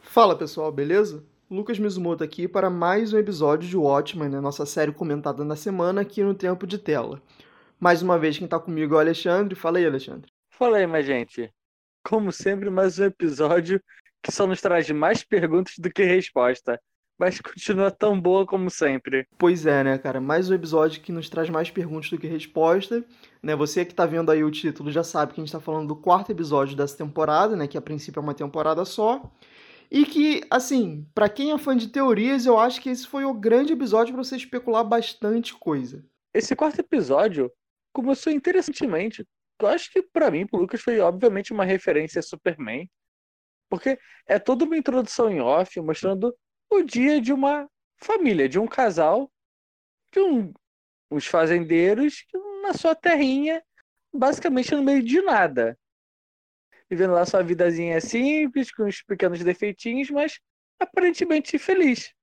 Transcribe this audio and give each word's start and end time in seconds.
Fala 0.00 0.36
pessoal, 0.36 0.72
beleza? 0.72 1.24
Lucas 1.50 1.78
Mizumoto 1.78 2.24
aqui 2.24 2.48
para 2.48 2.68
mais 2.68 3.12
um 3.12 3.18
episódio 3.18 3.68
de 3.68 3.76
Watchmen, 3.76 4.28
né? 4.28 4.40
nossa 4.40 4.66
série 4.66 4.92
comentada 4.92 5.44
na 5.44 5.54
semana 5.54 6.00
aqui 6.00 6.22
no 6.22 6.34
Tempo 6.34 6.66
de 6.66 6.76
Tela. 6.76 7.22
Mais 7.78 8.02
uma 8.02 8.18
vez, 8.18 8.36
quem 8.36 8.44
está 8.44 8.58
comigo 8.58 8.94
é 8.94 8.96
o 8.96 9.00
Alexandre. 9.00 9.54
Fala 9.54 9.78
aí, 9.78 9.86
Alexandre. 9.86 10.30
Fala 10.50 10.78
aí, 10.78 10.86
minha 10.86 11.02
gente. 11.02 11.54
Como 12.04 12.32
sempre, 12.32 12.68
mais 12.68 12.98
um 12.98 13.04
episódio 13.04 13.80
que 14.22 14.32
só 14.32 14.46
nos 14.46 14.60
traz 14.60 14.90
mais 14.90 15.22
perguntas 15.22 15.74
do 15.78 15.88
que 15.88 16.02
resposta. 16.02 16.80
Mas 17.18 17.40
continua 17.42 17.90
tão 17.90 18.18
boa 18.18 18.46
como 18.46 18.70
sempre. 18.70 19.26
Pois 19.36 19.66
é, 19.66 19.82
né, 19.82 19.98
cara? 19.98 20.20
Mais 20.20 20.48
um 20.48 20.54
episódio 20.54 21.02
que 21.02 21.10
nos 21.10 21.28
traz 21.28 21.50
mais 21.50 21.70
perguntas 21.70 22.08
do 22.08 22.18
que 22.18 22.26
resposta. 22.26 23.04
Né? 23.42 23.56
Você 23.56 23.84
que 23.84 23.94
tá 23.94 24.06
vendo 24.06 24.30
aí 24.30 24.44
o 24.44 24.50
título 24.50 24.90
já 24.90 25.02
sabe 25.02 25.34
que 25.34 25.40
a 25.40 25.44
gente 25.44 25.52
tá 25.52 25.60
falando 25.60 25.88
do 25.88 25.96
quarto 25.96 26.30
episódio 26.30 26.76
dessa 26.76 26.96
temporada, 26.96 27.56
né? 27.56 27.66
Que 27.66 27.76
a 27.76 27.82
princípio 27.82 28.20
é 28.20 28.22
uma 28.22 28.34
temporada 28.34 28.84
só. 28.84 29.30
E 29.90 30.04
que, 30.04 30.42
assim, 30.50 31.06
para 31.14 31.28
quem 31.28 31.50
é 31.50 31.58
fã 31.58 31.76
de 31.76 31.88
teorias, 31.88 32.46
eu 32.46 32.58
acho 32.58 32.80
que 32.80 32.90
esse 32.90 33.06
foi 33.06 33.24
o 33.24 33.34
grande 33.34 33.72
episódio 33.72 34.14
para 34.14 34.22
você 34.22 34.36
especular 34.36 34.84
bastante 34.84 35.54
coisa. 35.54 36.04
Esse 36.32 36.54
quarto 36.54 36.78
episódio 36.78 37.50
começou 37.92 38.32
interessantemente. 38.32 39.26
Eu 39.60 39.66
acho 39.66 39.90
que 39.90 40.02
para 40.02 40.30
mim, 40.30 40.46
pro 40.46 40.60
Lucas, 40.60 40.80
foi 40.82 41.00
obviamente 41.00 41.52
uma 41.52 41.64
referência 41.64 42.20
a 42.20 42.22
Superman. 42.22 42.88
Porque 43.70 43.98
é 44.26 44.38
toda 44.38 44.64
uma 44.64 44.76
introdução 44.76 45.30
em 45.30 45.40
off 45.40 45.80
mostrando 45.80 46.34
o 46.70 46.82
dia 46.82 47.20
de 47.20 47.32
uma 47.32 47.68
família, 47.96 48.48
de 48.48 48.58
um 48.58 48.66
casal, 48.66 49.30
de 50.12 50.20
um, 50.20 50.52
uns 51.10 51.26
fazendeiros 51.26 52.24
na 52.62 52.72
sua 52.74 52.94
terrinha, 52.94 53.62
basicamente 54.12 54.74
no 54.74 54.82
meio 54.82 55.02
de 55.02 55.20
nada. 55.20 55.78
Vivendo 56.90 57.12
lá 57.12 57.26
sua 57.26 57.42
vidazinha 57.42 58.00
simples, 58.00 58.72
com 58.72 58.84
uns 58.84 59.02
pequenos 59.02 59.42
defeitinhos, 59.42 60.10
mas 60.10 60.40
aparentemente 60.78 61.58
feliz. 61.58 62.14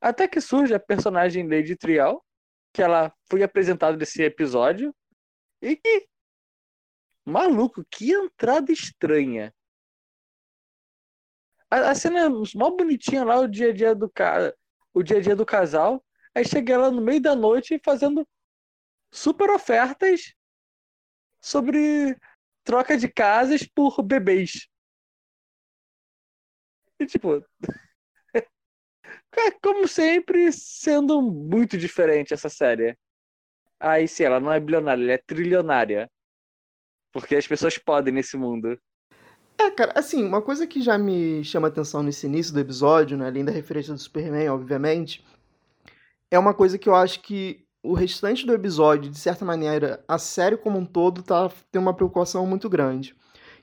Até 0.00 0.26
que 0.26 0.40
surge 0.40 0.74
a 0.74 0.80
personagem 0.80 1.48
Lady 1.48 1.76
Trial, 1.76 2.24
que 2.72 2.82
ela 2.82 3.14
foi 3.28 3.42
apresentada 3.42 3.96
nesse 3.96 4.22
episódio, 4.22 4.94
e 5.60 5.76
que. 5.76 6.06
Maluco, 7.24 7.84
que 7.88 8.12
entrada 8.12 8.72
estranha. 8.72 9.54
A, 11.72 11.92
a 11.92 11.94
cena 11.94 12.20
é 12.20 12.28
mó 12.28 12.70
bonitinha 12.70 13.24
lá, 13.24 13.38
o 13.40 13.48
dia 13.48 13.70
a 13.70 13.72
dia 13.72 13.94
do 13.94 14.10
cara, 14.10 14.54
o 14.92 15.02
dia 15.02 15.16
a 15.16 15.20
dia 15.22 15.34
do 15.34 15.46
casal. 15.46 16.04
Aí 16.34 16.44
chega 16.44 16.74
ela 16.74 16.90
no 16.90 17.00
meio 17.00 17.20
da 17.20 17.34
noite 17.34 17.80
fazendo 17.82 18.28
super 19.10 19.48
ofertas 19.48 20.34
sobre 21.40 22.14
troca 22.62 22.94
de 22.98 23.08
casas 23.08 23.62
por 23.62 24.02
bebês. 24.02 24.68
E 26.98 27.06
tipo, 27.06 27.42
como 29.62 29.88
sempre, 29.88 30.52
sendo 30.52 31.20
muito 31.22 31.76
diferente 31.78 32.34
essa 32.34 32.48
série. 32.48 32.96
Aí 33.80 34.08
sim, 34.08 34.24
ela 34.24 34.40
não 34.40 34.52
é 34.52 34.60
bilionária, 34.60 35.02
ela 35.02 35.12
é 35.12 35.18
trilionária. 35.18 36.10
Porque 37.12 37.36
as 37.36 37.46
pessoas 37.46 37.78
podem 37.78 38.12
nesse 38.12 38.36
mundo. 38.36 38.78
É, 39.58 39.70
cara, 39.70 39.92
assim, 39.94 40.24
uma 40.24 40.42
coisa 40.42 40.66
que 40.66 40.82
já 40.82 40.98
me 40.98 41.44
chama 41.44 41.68
atenção 41.68 42.02
nesse 42.02 42.26
início 42.26 42.52
do 42.52 42.60
episódio, 42.60 43.16
né, 43.16 43.26
além 43.26 43.44
da 43.44 43.52
referência 43.52 43.92
do 43.94 43.98
Superman, 43.98 44.48
obviamente, 44.48 45.24
é 46.30 46.38
uma 46.38 46.54
coisa 46.54 46.78
que 46.78 46.88
eu 46.88 46.94
acho 46.94 47.20
que 47.20 47.64
o 47.82 47.94
restante 47.94 48.46
do 48.46 48.54
episódio, 48.54 49.10
de 49.10 49.18
certa 49.18 49.44
maneira, 49.44 50.02
a 50.06 50.18
série 50.18 50.56
como 50.56 50.78
um 50.78 50.86
todo 50.86 51.22
tá 51.22 51.50
tem 51.70 51.80
uma 51.80 51.94
preocupação 51.94 52.46
muito 52.46 52.68
grande, 52.68 53.14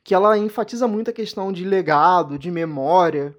que 0.03 0.13
ela 0.13 0.37
enfatiza 0.37 0.87
muito 0.87 1.09
a 1.09 1.13
questão 1.13 1.51
de 1.51 1.63
legado, 1.63 2.37
de 2.37 2.51
memória, 2.51 3.35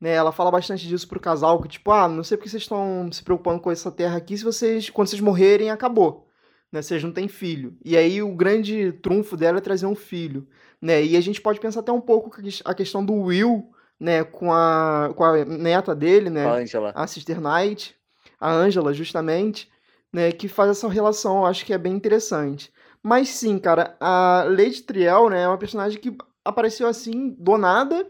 né? 0.00 0.10
Ela 0.12 0.32
fala 0.32 0.50
bastante 0.50 0.88
disso 0.88 1.06
pro 1.06 1.20
casal, 1.20 1.60
que 1.60 1.68
tipo, 1.68 1.90
ah, 1.92 2.08
não 2.08 2.24
sei 2.24 2.36
porque 2.36 2.50
vocês 2.50 2.62
estão 2.62 3.10
se 3.12 3.22
preocupando 3.22 3.60
com 3.60 3.70
essa 3.70 3.90
terra 3.90 4.16
aqui, 4.16 4.36
se 4.36 4.44
vocês 4.44 4.90
quando 4.90 5.08
vocês 5.08 5.20
morrerem 5.20 5.70
acabou, 5.70 6.28
né? 6.72 6.82
Vocês 6.82 7.02
não 7.04 7.12
têm 7.12 7.28
filho. 7.28 7.76
E 7.84 7.96
aí 7.96 8.22
o 8.22 8.34
grande 8.34 8.92
trunfo 9.02 9.36
dela 9.36 9.58
é 9.58 9.60
trazer 9.60 9.86
um 9.86 9.94
filho 9.94 10.48
né? 10.82 11.04
E 11.04 11.16
a 11.16 11.20
gente 11.20 11.40
pode 11.40 11.60
pensar 11.60 11.80
até 11.80 11.92
um 11.92 12.00
pouco 12.00 12.32
a 12.64 12.74
questão 12.74 13.06
do 13.06 13.14
Will, 13.14 13.70
né, 14.00 14.24
com 14.24 14.52
a, 14.52 15.14
com 15.14 15.22
a 15.22 15.44
neta 15.44 15.94
dele, 15.94 16.28
né, 16.28 16.44
a, 16.44 16.54
Angela. 16.54 16.92
a 16.92 17.06
Sister 17.06 17.40
Knight, 17.40 17.94
a 18.40 18.50
Angela, 18.50 18.92
justamente, 18.92 19.70
né, 20.12 20.32
que 20.32 20.48
faz 20.48 20.70
essa 20.70 20.88
relação, 20.88 21.38
eu 21.38 21.46
acho 21.46 21.64
que 21.64 21.72
é 21.72 21.78
bem 21.78 21.92
interessante. 21.92 22.72
Mas 23.00 23.28
sim, 23.28 23.60
cara, 23.60 23.96
a 24.00 24.44
Lady 24.48 24.82
Triel, 24.82 25.30
né, 25.30 25.42
é 25.42 25.48
uma 25.48 25.56
personagem 25.56 26.00
que 26.00 26.16
apareceu 26.44 26.88
assim, 26.88 27.30
do 27.38 27.56
nada, 27.56 28.04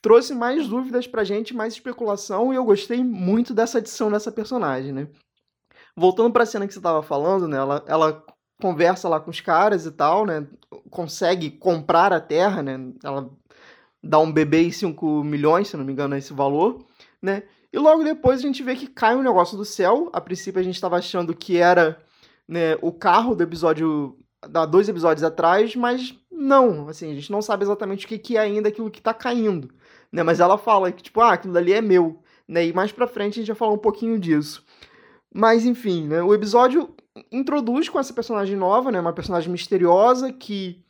trouxe 0.00 0.36
mais 0.36 0.68
dúvidas 0.68 1.08
pra 1.08 1.24
gente, 1.24 1.52
mais 1.52 1.72
especulação, 1.72 2.52
e 2.52 2.56
eu 2.56 2.64
gostei 2.64 3.02
muito 3.02 3.52
dessa 3.52 3.78
adição 3.78 4.12
dessa 4.12 4.30
personagem, 4.30 4.92
né. 4.92 5.08
Voltando 5.96 6.32
pra 6.32 6.46
cena 6.46 6.64
que 6.68 6.72
você 6.72 6.80
tava 6.80 7.02
falando, 7.02 7.48
né, 7.48 7.56
ela, 7.56 7.84
ela 7.88 8.24
conversa 8.60 9.08
lá 9.08 9.20
com 9.20 9.30
os 9.30 9.40
caras 9.40 9.86
e 9.86 9.90
tal, 9.90 10.26
né? 10.26 10.46
Consegue 10.90 11.50
comprar 11.50 12.12
a 12.12 12.20
terra, 12.20 12.62
né? 12.62 12.92
Ela 13.02 13.30
dá 14.02 14.18
um 14.18 14.30
bebê 14.30 14.62
e 14.62 14.72
5 14.72 15.24
milhões, 15.24 15.68
se 15.68 15.76
não 15.76 15.84
me 15.84 15.92
engano, 15.92 16.14
é 16.14 16.18
esse 16.18 16.32
valor, 16.32 16.84
né? 17.20 17.44
E 17.72 17.78
logo 17.78 18.02
depois 18.02 18.40
a 18.40 18.42
gente 18.42 18.62
vê 18.62 18.74
que 18.74 18.86
cai 18.86 19.14
um 19.14 19.22
negócio 19.22 19.56
do 19.56 19.64
céu. 19.64 20.08
A 20.12 20.20
princípio 20.20 20.60
a 20.60 20.64
gente 20.64 20.74
estava 20.74 20.96
achando 20.96 21.34
que 21.34 21.58
era 21.58 22.00
né, 22.46 22.76
o 22.80 22.92
carro 22.92 23.34
do 23.34 23.42
episódio. 23.42 24.16
da 24.48 24.64
dois 24.64 24.88
episódios 24.88 25.22
atrás, 25.22 25.76
mas 25.76 26.14
não, 26.30 26.88
assim, 26.88 27.10
a 27.10 27.14
gente 27.14 27.30
não 27.30 27.42
sabe 27.42 27.64
exatamente 27.64 28.06
o 28.06 28.08
que, 28.08 28.18
que 28.18 28.36
é 28.36 28.40
ainda 28.40 28.68
aquilo 28.68 28.90
que 28.90 29.00
está 29.00 29.12
caindo, 29.12 29.68
né? 30.10 30.22
Mas 30.22 30.40
ela 30.40 30.56
fala 30.56 30.90
que, 30.92 31.02
tipo, 31.02 31.20
ah, 31.20 31.32
aquilo 31.34 31.52
dali 31.52 31.72
é 31.72 31.82
meu, 31.82 32.22
né? 32.46 32.66
E 32.66 32.72
mais 32.72 32.92
pra 32.92 33.06
frente 33.06 33.34
a 33.34 33.42
gente 33.42 33.48
vai 33.48 33.56
falar 33.56 33.72
um 33.72 33.78
pouquinho 33.78 34.18
disso. 34.18 34.64
Mas 35.32 35.64
enfim, 35.64 36.06
né? 36.06 36.22
O 36.22 36.34
episódio 36.34 36.94
introduz 37.30 37.88
com 37.88 37.98
essa 37.98 38.12
personagem 38.12 38.56
nova, 38.56 38.90
né? 38.90 39.00
Uma 39.00 39.12
personagem 39.12 39.50
misteriosa 39.50 40.32
que 40.32 40.84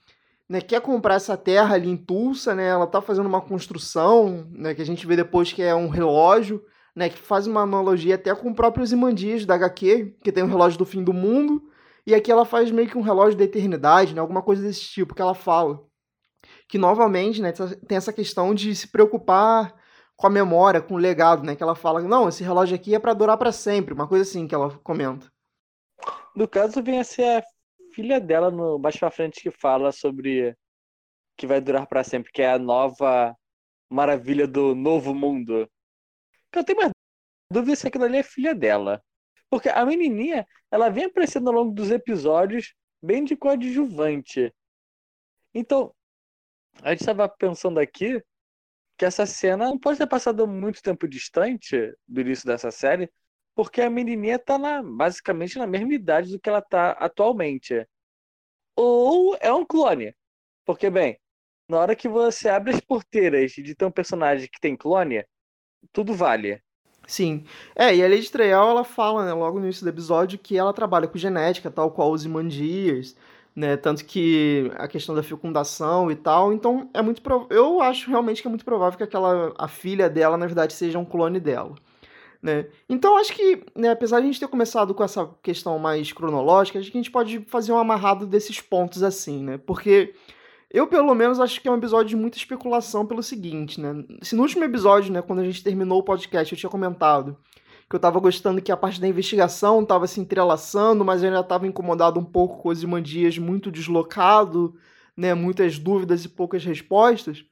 né, 0.49 0.61
quer 0.61 0.81
comprar 0.81 1.15
essa 1.15 1.37
terra 1.37 1.75
ali 1.75 1.91
em 1.91 1.97
Tulsa, 1.97 2.55
né? 2.55 2.69
Ela 2.69 2.87
tá 2.87 3.01
fazendo 3.01 3.27
uma 3.27 3.41
construção, 3.41 4.47
né? 4.51 4.75
Que 4.75 4.83
a 4.83 4.87
gente 4.87 5.07
vê 5.07 5.17
depois 5.17 5.53
que 5.53 5.63
é 5.63 5.75
um 5.75 5.89
relógio, 5.89 6.63
né? 6.95 7.09
Que 7.09 7.19
faz 7.19 7.47
uma 7.47 7.63
analogia 7.63 8.15
até 8.15 8.35
com 8.35 8.51
o 8.51 8.55
próprio 8.55 8.87
Zimandias 8.87 9.45
da 9.45 9.55
HQ, 9.55 10.17
que 10.23 10.33
tem 10.33 10.45
um 10.45 10.49
relógio 10.49 10.79
do 10.79 10.87
fim 10.87 11.03
do 11.03 11.13
mundo. 11.13 11.63
E 12.07 12.15
aqui 12.15 12.33
ela 12.33 12.45
faz 12.45 12.71
meio 12.71 12.89
que 12.89 12.97
um 12.97 13.03
relógio 13.03 13.39
da 13.39 13.45
eternidade, 13.45 14.15
né? 14.15 14.21
Alguma 14.21 14.43
coisa 14.43 14.63
desse 14.63 14.83
tipo 14.83 15.15
que 15.15 15.21
ela 15.21 15.35
fala. 15.35 15.81
Que 16.69 16.79
novamente, 16.79 17.43
né? 17.43 17.53
Tem 17.87 17.99
essa 17.99 18.13
questão 18.13 18.55
de 18.55 18.75
se 18.75 18.89
preocupar 18.89 19.75
com 20.19 20.27
a 20.27 20.31
memória, 20.31 20.83
com 20.83 20.95
o 20.95 20.99
legado, 20.99 21.45
né? 21.45 21.55
Que 21.55 21.63
ela 21.63 21.77
fala, 21.77 22.03
não, 22.03 22.29
esse 22.29 22.43
relógio 22.43 22.75
aqui 22.75 22.93
é 22.93 22.99
para 22.99 23.15
durar 23.15 23.39
para 23.39 23.53
sempre, 23.53 23.95
uma 23.95 24.09
coisa 24.09 24.29
assim 24.29 24.49
que 24.49 24.55
ela 24.55 24.77
comenta. 24.81 25.33
No 26.35 26.49
caso, 26.49 26.83
vem 26.83 26.99
a 26.99 27.05
ser 27.05 27.39
a 27.39 27.43
filha 27.95 28.21
dela 28.21 28.51
no 28.51 28.79
mais 28.81 28.97
pra 28.97 29.13
frente 29.13 29.41
que 29.41 29.51
fala 29.51 29.93
sobre 29.93 30.57
que 31.37 31.47
vai 31.47 31.61
durar 31.61 31.87
para 31.87 32.03
sempre, 32.03 32.33
que 32.33 32.43
é 32.43 32.51
a 32.51 32.59
nova 32.59 33.33
maravilha 33.89 34.47
do 34.47 34.75
novo 34.75 35.15
mundo. 35.15 35.71
Eu 36.53 36.65
tenho 36.65 36.79
mais 36.79 36.91
dúvida 37.51 37.77
se 37.77 37.87
aquilo 37.87 38.05
ali 38.05 38.19
é 38.19 38.23
filha 38.25 38.57
dela. 38.57 39.01
Porque 39.49 39.69
a 39.69 39.87
menininha, 39.87 40.45
ela 40.69 40.89
vem 40.89 41.05
aparecendo 41.05 41.49
ao 41.49 41.55
longo 41.55 41.73
dos 41.73 41.93
episódios 41.93 42.75
bem 43.01 43.25
de 43.25 43.37
coadjuvante. 43.37 44.53
Então, 45.55 45.95
a 46.83 46.91
gente 46.91 47.01
estava 47.01 47.29
pensando 47.29 47.79
aqui 47.79 48.21
que 48.99 49.05
essa 49.05 49.25
cena 49.25 49.67
não 49.67 49.79
pode 49.79 49.99
ter 49.99 50.07
passado 50.09 50.47
muito 50.47 50.83
tempo 50.83 51.07
distante 51.07 51.95
do 52.07 52.21
início 52.21 52.45
dessa 52.45 52.71
série, 52.73 53.09
porque 53.55 53.81
a 53.81 53.89
menininha 53.89 54.39
tá 54.39 54.59
na, 54.59 54.83
basicamente 54.83 55.57
na 55.57 55.67
mesma 55.67 55.95
idade 55.95 56.33
do 56.33 56.41
que 56.41 56.49
ela 56.49 56.61
tá 56.61 56.91
atualmente. 56.93 57.87
Ou 58.77 59.37
é 59.41 59.53
um 59.53 59.65
clone. 59.65 60.15
Porque, 60.65 60.91
bem, 60.91 61.19
na 61.69 61.79
hora 61.79 61.97
que 61.97 62.09
você 62.09 62.49
abre 62.49 62.73
as 62.73 62.81
porteiras 62.81 63.53
de 63.53 63.75
ter 63.75 63.85
um 63.85 63.91
personagem 63.91 64.49
que 64.51 64.61
tem 64.61 64.77
clone, 64.77 65.25
tudo 65.93 66.13
vale. 66.15 66.61
Sim. 67.07 67.47
É, 67.75 67.95
e 67.95 68.05
a 68.05 68.09
Lady 68.09 68.31
Treyal, 68.31 68.71
ela 68.71 68.85
fala, 68.85 69.25
né, 69.25 69.33
logo 69.33 69.59
no 69.59 69.65
início 69.65 69.85
do 69.85 69.89
episódio, 69.89 70.39
que 70.39 70.59
ela 70.59 70.75
trabalha 70.75 71.09
com 71.09 71.17
genética, 71.17 71.71
tal 71.71 71.91
qual 71.91 72.11
os 72.11 72.25
Imandias, 72.25 73.17
né? 73.59 73.77
Tanto 73.77 74.05
que 74.05 74.71
a 74.77 74.87
questão 74.87 75.17
da 75.17 75.23
fecundação 75.23 76.13
e 76.13 76.15
tal. 76.15 76.53
Então, 76.53 76.89
é 76.95 77.03
muito 77.03 77.21
prov... 77.21 77.49
eu 77.51 77.81
acho 77.83 78.09
realmente 78.09 78.41
que 78.41 78.47
é 78.47 78.51
muito 78.51 78.65
provável 78.65 78.97
que 78.97 79.03
aquela 79.03 79.53
a 79.59 79.67
filha 79.67 80.09
dela, 80.09 80.37
na 80.37 80.47
verdade, 80.47 80.73
seja 80.73 80.97
um 80.97 81.05
clone 81.05 81.41
dela. 81.41 81.75
Né? 82.41 82.67
Então, 82.89 83.19
acho 83.19 83.35
que, 83.35 83.65
né, 83.75 83.91
apesar 83.91 84.21
de 84.21 84.23
a 84.23 84.27
gente 84.27 84.39
ter 84.39 84.47
começado 84.47 84.95
com 84.95 85.03
essa 85.03 85.29
questão 85.43 85.77
mais 85.77 86.13
cronológica, 86.13 86.79
acho 86.79 86.89
que 86.89 86.97
a 86.97 87.01
gente 87.01 87.11
pode 87.11 87.41
fazer 87.49 87.73
um 87.73 87.79
amarrado 87.79 88.27
desses 88.27 88.61
pontos 88.61 89.03
assim, 89.03 89.43
né? 89.43 89.59
Porque 89.59 90.15
eu, 90.71 90.87
pelo 90.87 91.13
menos, 91.13 91.41
acho 91.41 91.61
que 91.61 91.67
é 91.67 91.73
um 91.73 91.79
episódio 91.79 92.11
de 92.11 92.17
muita 92.17 92.39
especulação 92.39 93.05
pelo 93.05 93.25
seguinte, 93.25 93.81
né? 93.81 94.05
Se 94.23 94.37
no 94.37 94.43
último 94.43 94.63
episódio, 94.63 95.13
né, 95.13 95.21
quando 95.21 95.41
a 95.41 95.45
gente 95.45 95.65
terminou 95.65 95.99
o 95.99 96.05
podcast, 96.05 96.55
eu 96.55 96.59
tinha 96.59 96.71
comentado 96.71 97.37
que 97.89 97.97
eu 97.97 98.01
tava 98.01 98.21
gostando 98.21 98.61
que 98.61 98.71
a 98.71 98.77
parte 98.77 99.01
da 99.01 99.09
investigação 99.09 99.85
tava 99.85 100.07
se 100.07 100.21
entrelaçando, 100.21 101.05
mas 101.05 101.23
eu 101.23 101.29
ainda 101.29 101.43
tava 101.43 101.67
incomodado 101.67 102.21
um 102.21 102.25
pouco 102.25 102.59
com 102.63 102.69
os 102.69 102.83
Imandias 102.83 103.39
muito 103.39 103.71
deslocado, 103.71 104.75
né, 105.17 105.33
muitas 105.35 105.79
dúvidas 105.79 106.25
e 106.25 106.29
poucas 106.29 106.65
respostas. 106.65 107.45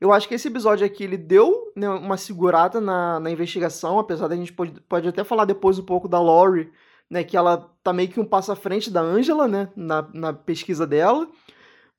Eu 0.00 0.12
acho 0.12 0.26
que 0.26 0.34
esse 0.34 0.48
episódio 0.48 0.84
aqui 0.84 1.04
ele 1.04 1.16
deu 1.16 1.72
né, 1.76 1.88
uma 1.88 2.16
segurada 2.16 2.80
na, 2.80 3.20
na 3.20 3.30
investigação, 3.30 3.98
apesar 3.98 4.28
da 4.28 4.36
gente 4.36 4.52
pode, 4.52 4.80
pode 4.82 5.06
até 5.06 5.22
falar 5.22 5.44
depois 5.44 5.78
um 5.78 5.84
pouco 5.84 6.08
da 6.08 6.20
Laurie, 6.20 6.72
né, 7.08 7.22
que 7.22 7.36
ela 7.36 7.70
tá 7.82 7.92
meio 7.92 8.08
que 8.08 8.18
um 8.18 8.24
passo 8.24 8.50
à 8.50 8.56
frente 8.56 8.90
da 8.90 9.02
Angela, 9.02 9.46
né, 9.46 9.68
na, 9.76 10.08
na 10.12 10.32
pesquisa 10.32 10.86
dela. 10.86 11.28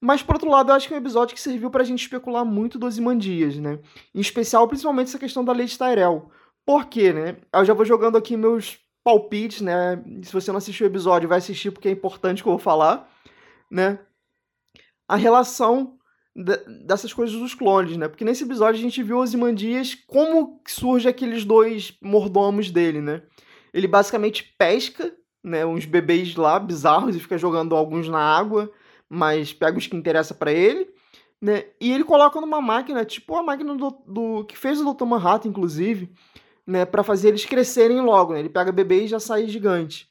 Mas, 0.01 0.21
por 0.21 0.35
outro 0.35 0.49
lado, 0.49 0.71
eu 0.71 0.75
acho 0.75 0.87
que 0.87 0.93
é 0.93 0.97
um 0.97 0.99
episódio 0.99 1.33
que 1.33 1.41
serviu 1.41 1.69
pra 1.69 1.83
gente 1.83 2.01
especular 2.01 2.43
muito 2.43 2.77
dos 2.77 2.97
Imandias, 2.97 3.55
né? 3.57 3.79
Em 4.13 4.19
especial, 4.19 4.67
principalmente, 4.67 5.07
essa 5.07 5.17
questão 5.17 5.43
da 5.43 5.53
de 5.53 5.77
Tyrell. 5.77 6.29
Por 6.65 6.85
quê, 6.85 7.13
né? 7.13 7.37
Eu 7.53 7.65
já 7.65 7.73
vou 7.73 7.85
jogando 7.85 8.17
aqui 8.17 8.35
meus 8.35 8.79
palpites, 9.03 9.61
né? 9.61 10.03
Se 10.23 10.33
você 10.33 10.51
não 10.51 10.57
assistiu 10.57 10.87
o 10.87 10.89
episódio, 10.89 11.29
vai 11.29 11.37
assistir 11.37 11.71
porque 11.71 11.87
é 11.87 11.91
importante 11.91 12.41
que 12.41 12.49
eu 12.49 12.53
vou 12.53 12.59
falar, 12.59 13.09
né? 13.69 13.99
A 15.07 15.15
relação 15.15 15.97
dessas 16.85 17.13
coisas 17.13 17.37
dos 17.37 17.53
clones, 17.53 17.95
né? 17.95 18.07
Porque 18.07 18.25
nesse 18.25 18.43
episódio 18.43 18.79
a 18.79 18.83
gente 18.83 19.01
viu 19.03 19.19
os 19.19 19.33
Imandias 19.33 19.95
como 20.07 20.61
surge 20.67 21.07
aqueles 21.07 21.45
dois 21.45 21.97
mordomos 22.01 22.71
dele, 22.71 22.99
né? 22.99 23.21
Ele 23.73 23.87
basicamente 23.87 24.55
pesca, 24.57 25.15
né, 25.43 25.65
uns 25.65 25.85
bebês 25.85 26.35
lá 26.35 26.59
bizarros 26.59 27.15
e 27.15 27.19
fica 27.19 27.37
jogando 27.37 27.75
alguns 27.75 28.09
na 28.09 28.19
água 28.19 28.71
mas 29.09 29.53
pega 29.53 29.77
os 29.77 29.87
que 29.87 29.95
interessa 29.95 30.33
para 30.33 30.51
ele, 30.51 30.87
né? 31.41 31.65
E 31.79 31.91
ele 31.91 32.03
coloca 32.03 32.39
numa 32.41 32.61
máquina, 32.61 33.05
tipo 33.05 33.35
a 33.35 33.43
máquina 33.43 33.75
do, 33.75 33.89
do 34.07 34.45
que 34.45 34.57
fez 34.57 34.79
o 34.81 34.93
Dr. 34.93 35.05
Manhattan, 35.05 35.49
inclusive, 35.49 36.11
né, 36.65 36.85
para 36.85 37.03
fazer 37.03 37.29
eles 37.29 37.45
crescerem 37.45 38.01
logo, 38.01 38.33
né? 38.33 38.39
Ele 38.39 38.49
pega 38.49 38.71
bebê 38.71 39.03
e 39.03 39.07
já 39.07 39.19
sai 39.19 39.47
gigante. 39.47 40.09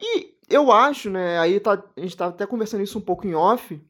E 0.00 0.34
eu 0.48 0.72
acho, 0.72 1.10
né, 1.10 1.38
aí 1.38 1.60
tá, 1.60 1.82
a 1.96 2.00
gente 2.00 2.16
tava 2.16 2.30
até 2.30 2.46
conversando 2.46 2.82
isso 2.82 2.98
um 2.98 3.02
pouco 3.02 3.26
em 3.26 3.34
off, 3.34 3.80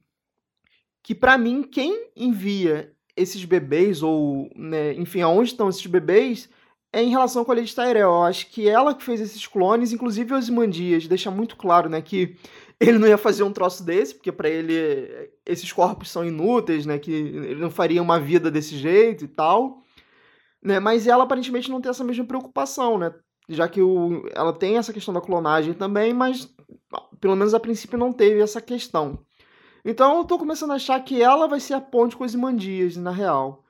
que 1.03 1.15
para 1.15 1.39
mim 1.39 1.63
quem 1.63 2.11
envia 2.17 2.93
esses 3.17 3.45
bebês 3.45 4.03
ou, 4.03 4.51
né, 4.55 4.93
enfim, 4.95 5.21
aonde 5.21 5.51
estão 5.51 5.69
esses 5.69 5.87
bebês 5.87 6.49
é 6.93 7.03
em 7.03 7.11
relação 7.11 7.45
com 7.45 7.53
a 7.53 7.55
Lady 7.55 7.75
Tyrell. 7.75 8.11
Eu 8.11 8.23
acho 8.23 8.49
que 8.49 8.69
ela 8.69 8.95
que 8.95 9.05
fez 9.05 9.21
esses 9.21 9.47
clones, 9.47 9.93
inclusive 9.93 10.35
os 10.35 10.51
Mandias, 10.51 11.07
deixa 11.07 11.31
muito 11.31 11.57
claro, 11.57 11.89
né, 11.89 12.03
que 12.03 12.37
ele 12.81 12.99
não 12.99 13.07
ia 13.07 13.19
fazer 13.19 13.43
um 13.43 13.53
troço 13.53 13.85
desse, 13.85 14.15
porque 14.15 14.33
para 14.33 14.49
ele 14.49 15.31
esses 15.45 15.71
corpos 15.71 16.11
são 16.11 16.25
inúteis, 16.25 16.87
né? 16.87 16.99
Que 16.99 17.13
ele 17.13 17.61
não 17.61 17.71
faria 17.71 18.01
uma 18.01 18.19
vida 18.19 18.51
desse 18.51 18.77
jeito 18.79 19.25
e 19.25 19.29
tal. 19.29 19.83
Né? 20.63 20.79
Mas 20.79 21.07
ela 21.07 21.25
aparentemente 21.25 21.71
não 21.71 21.81
tem 21.81 21.91
essa 21.91 22.05
mesma 22.05 22.25
preocupação, 22.25 22.99
né? 22.99 23.15
Já 23.49 23.69
que 23.69 23.83
o, 23.83 24.29
ela 24.35 24.53
tem 24.53 24.77
essa 24.77 24.93
questão 24.93 25.13
da 25.13 25.21
clonagem 25.21 25.75
também, 25.75 26.15
mas 26.15 26.55
pelo 27.21 27.37
menos 27.37 27.55
a 27.55 27.61
princípio 27.61 27.99
não 27.99 28.13
teve 28.13 28.41
essa 28.41 28.61
questão. 28.61 29.25
Então 29.85 30.19
eu 30.19 30.25
tô 30.25 30.39
começando 30.39 30.73
a 30.73 30.75
achar 30.75 31.03
que 31.03 31.23
ela 31.23 31.49
vai 31.49 31.59
ser 31.59 31.75
a 31.75 31.81
ponte 31.81 32.17
com 32.17 32.25
os 32.25 32.35
Imandias, 32.35 32.97
na 32.97 33.11
real. 33.11 33.65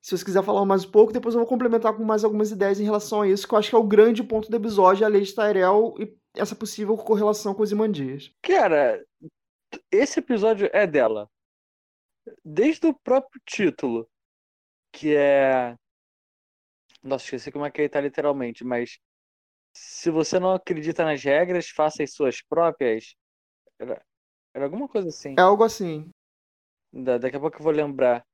Se 0.00 0.16
você 0.16 0.24
quiser 0.24 0.44
falar 0.44 0.64
mais 0.64 0.84
um 0.84 0.90
pouco, 0.90 1.12
depois 1.12 1.34
eu 1.34 1.40
vou 1.40 1.48
complementar 1.48 1.92
com 1.94 2.04
mais 2.04 2.22
algumas 2.22 2.52
ideias 2.52 2.78
em 2.78 2.84
relação 2.84 3.22
a 3.22 3.28
isso, 3.28 3.48
que 3.48 3.54
eu 3.54 3.58
acho 3.58 3.70
que 3.70 3.74
é 3.74 3.78
o 3.78 3.86
grande 3.86 4.22
ponto 4.22 4.48
do 4.48 4.56
episódio, 4.56 5.04
a 5.04 5.08
lei 5.08 5.22
de 5.22 5.34
Tyrell 5.34 5.94
e 5.98 6.16
essa 6.36 6.54
possível 6.54 6.96
correlação 6.96 7.54
com 7.54 7.62
os 7.62 7.72
Imandias. 7.72 8.30
Cara, 8.40 9.04
esse 9.90 10.20
episódio 10.20 10.70
é 10.72 10.86
dela. 10.86 11.28
Desde 12.44 12.86
o 12.86 12.94
próprio 12.94 13.40
título, 13.44 14.08
que 14.92 15.14
é. 15.14 15.76
Nossa, 17.06 17.24
esqueci 17.24 17.52
como 17.52 17.64
é 17.64 17.70
que 17.70 17.80
ele 17.80 17.88
tá 17.88 18.00
literalmente, 18.00 18.64
mas. 18.64 18.98
Se 19.72 20.10
você 20.10 20.40
não 20.40 20.52
acredita 20.52 21.04
nas 21.04 21.22
regras, 21.22 21.68
faça 21.68 22.02
as 22.02 22.12
suas 22.12 22.42
próprias. 22.42 23.14
Era, 23.78 24.02
era 24.54 24.64
alguma 24.64 24.88
coisa 24.88 25.08
assim. 25.08 25.34
É 25.38 25.42
algo 25.42 25.62
assim. 25.62 26.10
Da, 26.92 27.18
daqui 27.18 27.36
a 27.36 27.40
pouco 27.40 27.58
eu 27.58 27.62
vou 27.62 27.72
lembrar. 27.72 28.26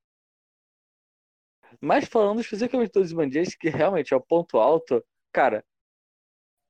Mas 1.80 2.08
falando 2.08 2.40
especificamente 2.40 2.92
dos 2.92 3.10
Imandias, 3.10 3.54
que 3.56 3.68
realmente 3.68 4.14
é 4.14 4.16
o 4.16 4.20
ponto 4.20 4.58
alto, 4.58 5.04
cara, 5.32 5.64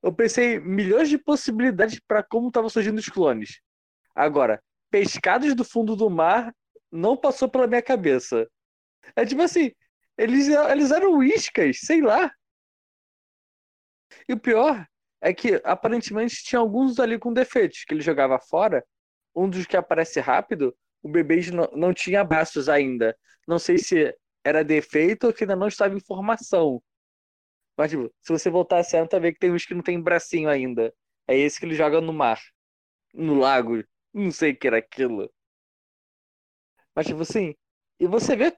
eu 0.02 0.12
pensei 0.12 0.58
milhões 0.58 1.08
de 1.08 1.19
possibilidades 1.19 2.00
para 2.00 2.22
como 2.22 2.48
estavam 2.48 2.70
surgindo 2.70 2.98
os 2.98 3.08
clones. 3.08 3.60
Agora, 4.14 4.62
pescados 4.90 5.55
do 5.55 5.64
fundo 5.64 5.94
do 5.94 6.08
mar 6.08 6.55
não 6.90 7.16
passou 7.16 7.48
pela 7.48 7.66
minha 7.66 7.82
cabeça. 7.82 8.48
É 9.14 9.26
tipo 9.26 9.43
assim, 9.43 9.72
eles, 10.17 10.49
eles 10.49 10.91
eram 10.91 11.23
iscas, 11.23 11.81
sei 11.81 12.00
lá. 12.00 12.31
E 14.29 14.32
o 14.32 14.38
pior 14.41 14.87
é 15.20 15.32
que 15.32 15.61
aparentemente 15.64 16.43
tinha 16.44 16.59
alguns 16.59 16.99
ali 16.99 17.19
com 17.19 17.32
defeitos 17.32 17.85
que 17.85 17.94
ele 17.94 18.00
jogava 18.00 18.38
fora. 18.38 18.85
Um 19.35 19.49
dos 19.49 19.67
que 19.67 19.76
aparece 19.76 20.20
rápido, 20.20 20.76
o 21.03 21.09
bebê 21.09 21.41
não, 21.50 21.69
não 21.75 21.94
tinha 21.94 22.25
braços 22.25 22.69
ainda. 22.69 23.17
Não 23.47 23.59
sei 23.59 23.79
se 23.79 24.14
era 24.44 24.64
defeito 24.64 25.26
ou 25.26 25.32
que 25.32 25.44
ainda 25.44 25.56
não 25.56 25.69
estava 25.69 25.94
em 25.94 26.00
formação. 26.00 26.82
Mas, 27.76 27.91
tipo, 27.91 28.12
se 28.20 28.32
você 28.32 28.50
voltar 28.50 28.79
a 28.79 28.85
cena, 28.85 29.08
vendo 29.08 29.32
que 29.32 29.38
tem 29.38 29.53
uns 29.53 29.65
que 29.65 29.75
não 29.75 29.82
tem 29.82 30.00
bracinho 30.00 30.49
ainda. 30.49 30.94
É 31.26 31.37
esse 31.37 31.58
que 31.58 31.67
ele 31.67 31.75
joga 31.75 32.00
no 32.00 32.12
mar. 32.12 32.41
No 33.15 33.38
lago. 33.38 33.82
Não 34.12 34.31
sei 34.31 34.53
o 34.53 34.56
que 34.58 34.67
era 34.67 34.79
aquilo. 34.79 35.32
Mas, 36.94 37.06
tipo 37.06 37.23
assim, 37.23 37.55
e 37.99 38.06
você 38.06 38.37
vê 38.37 38.55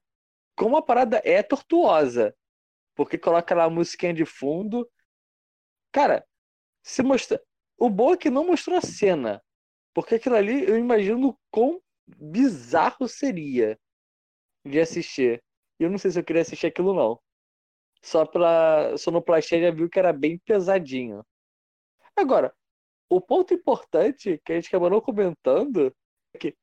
como 0.57 0.77
a 0.77 0.83
parada 0.83 1.21
é 1.25 1.43
tortuosa. 1.43 2.35
Porque 2.95 3.19
coloca 3.19 3.55
lá 3.55 3.65
a 3.65 3.71
musiquinha 3.71 4.15
de 4.15 4.25
fundo. 4.25 4.89
Cara, 5.93 6.25
se 6.83 7.03
mostra. 7.03 7.43
O 7.77 7.91
bom 7.91 8.15
é 8.15 8.17
que 8.17 8.31
não 8.31 8.47
mostrou 8.47 8.79
a 8.79 8.81
cena. 8.81 9.43
Porque 9.93 10.17
aquilo 10.17 10.37
ali 10.37 10.65
eu 10.65 10.79
imagino 10.79 11.39
quão 11.51 11.81
bizarro 12.07 13.09
seria 13.09 13.79
de 14.65 14.81
assistir. 14.81 15.43
Eu 15.79 15.91
não 15.91 15.99
sei 15.99 16.11
se 16.11 16.19
eu 16.19 16.25
queria 16.25 16.43
assistir 16.43 16.67
aquilo, 16.67 16.95
não 16.95 17.21
só 18.05 18.27
pela 18.27 18.97
sonoplastia 18.99 19.61
já 19.61 19.71
viu 19.71 19.89
que 19.89 19.99
era 19.99 20.13
bem 20.13 20.39
pesadinho. 20.39 21.25
Agora, 22.15 22.55
o 23.09 23.19
ponto 23.19 23.55
importante 23.55 24.41
que 24.45 24.53
a 24.53 24.57
gente 24.57 24.69
acabou 24.69 24.91
não 24.91 25.01
comentando 25.01 25.95
é 26.35 26.39
que 26.39 26.55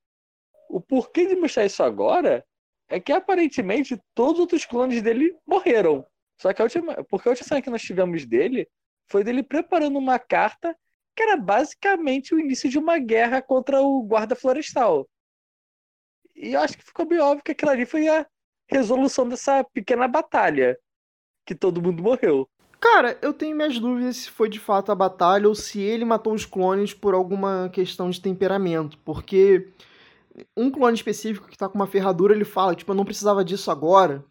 o 0.69 0.79
porquê 0.79 1.25
de 1.25 1.35
mostrar 1.35 1.65
isso 1.65 1.81
agora 1.81 2.45
é 2.91 2.99
que 2.99 3.13
aparentemente 3.13 3.99
todos 4.13 4.33
os 4.33 4.39
outros 4.41 4.65
clones 4.65 5.01
dele 5.01 5.33
morreram. 5.47 6.05
Só 6.37 6.51
que 6.53 6.61
a 6.61 6.65
última, 6.65 7.03
porque 7.05 7.27
a 7.27 7.31
última 7.31 7.47
cena 7.47 7.61
que 7.61 7.69
nós 7.69 7.81
tivemos 7.81 8.25
dele 8.25 8.67
foi 9.07 9.23
dele 9.23 9.41
preparando 9.41 9.97
uma 9.97 10.19
carta 10.19 10.75
que 11.15 11.23
era 11.23 11.37
basicamente 11.37 12.35
o 12.35 12.39
início 12.39 12.69
de 12.69 12.77
uma 12.77 12.99
guerra 12.99 13.41
contra 13.41 13.81
o 13.81 14.03
guarda 14.03 14.35
florestal. 14.35 15.07
E 16.35 16.53
eu 16.53 16.59
acho 16.59 16.77
que 16.77 16.83
ficou 16.83 17.05
bem 17.05 17.19
óbvio 17.19 17.43
que 17.43 17.53
aquilo 17.53 17.71
ali 17.71 17.85
foi 17.85 18.07
a 18.09 18.25
resolução 18.67 19.27
dessa 19.27 19.63
pequena 19.63 20.07
batalha 20.07 20.77
que 21.45 21.55
todo 21.55 21.81
mundo 21.81 22.03
morreu. 22.03 22.49
Cara, 22.79 23.17
eu 23.21 23.33
tenho 23.33 23.55
minhas 23.55 23.79
dúvidas 23.79 24.17
se 24.17 24.31
foi 24.31 24.49
de 24.49 24.59
fato 24.59 24.91
a 24.91 24.95
batalha 24.95 25.47
ou 25.47 25.55
se 25.55 25.79
ele 25.79 26.03
matou 26.03 26.33
os 26.33 26.45
clones 26.45 26.93
por 26.93 27.13
alguma 27.13 27.69
questão 27.71 28.09
de 28.09 28.19
temperamento, 28.19 28.97
porque 29.05 29.69
um 30.55 30.69
clone 30.69 30.95
específico 30.95 31.47
que 31.47 31.57
tá 31.57 31.67
com 31.67 31.75
uma 31.75 31.87
ferradura, 31.87 32.33
ele 32.33 32.45
fala, 32.45 32.75
tipo, 32.75 32.91
eu 32.91 32.95
não 32.95 33.05
precisava 33.05 33.43
disso 33.43 33.69
agora. 33.71 34.23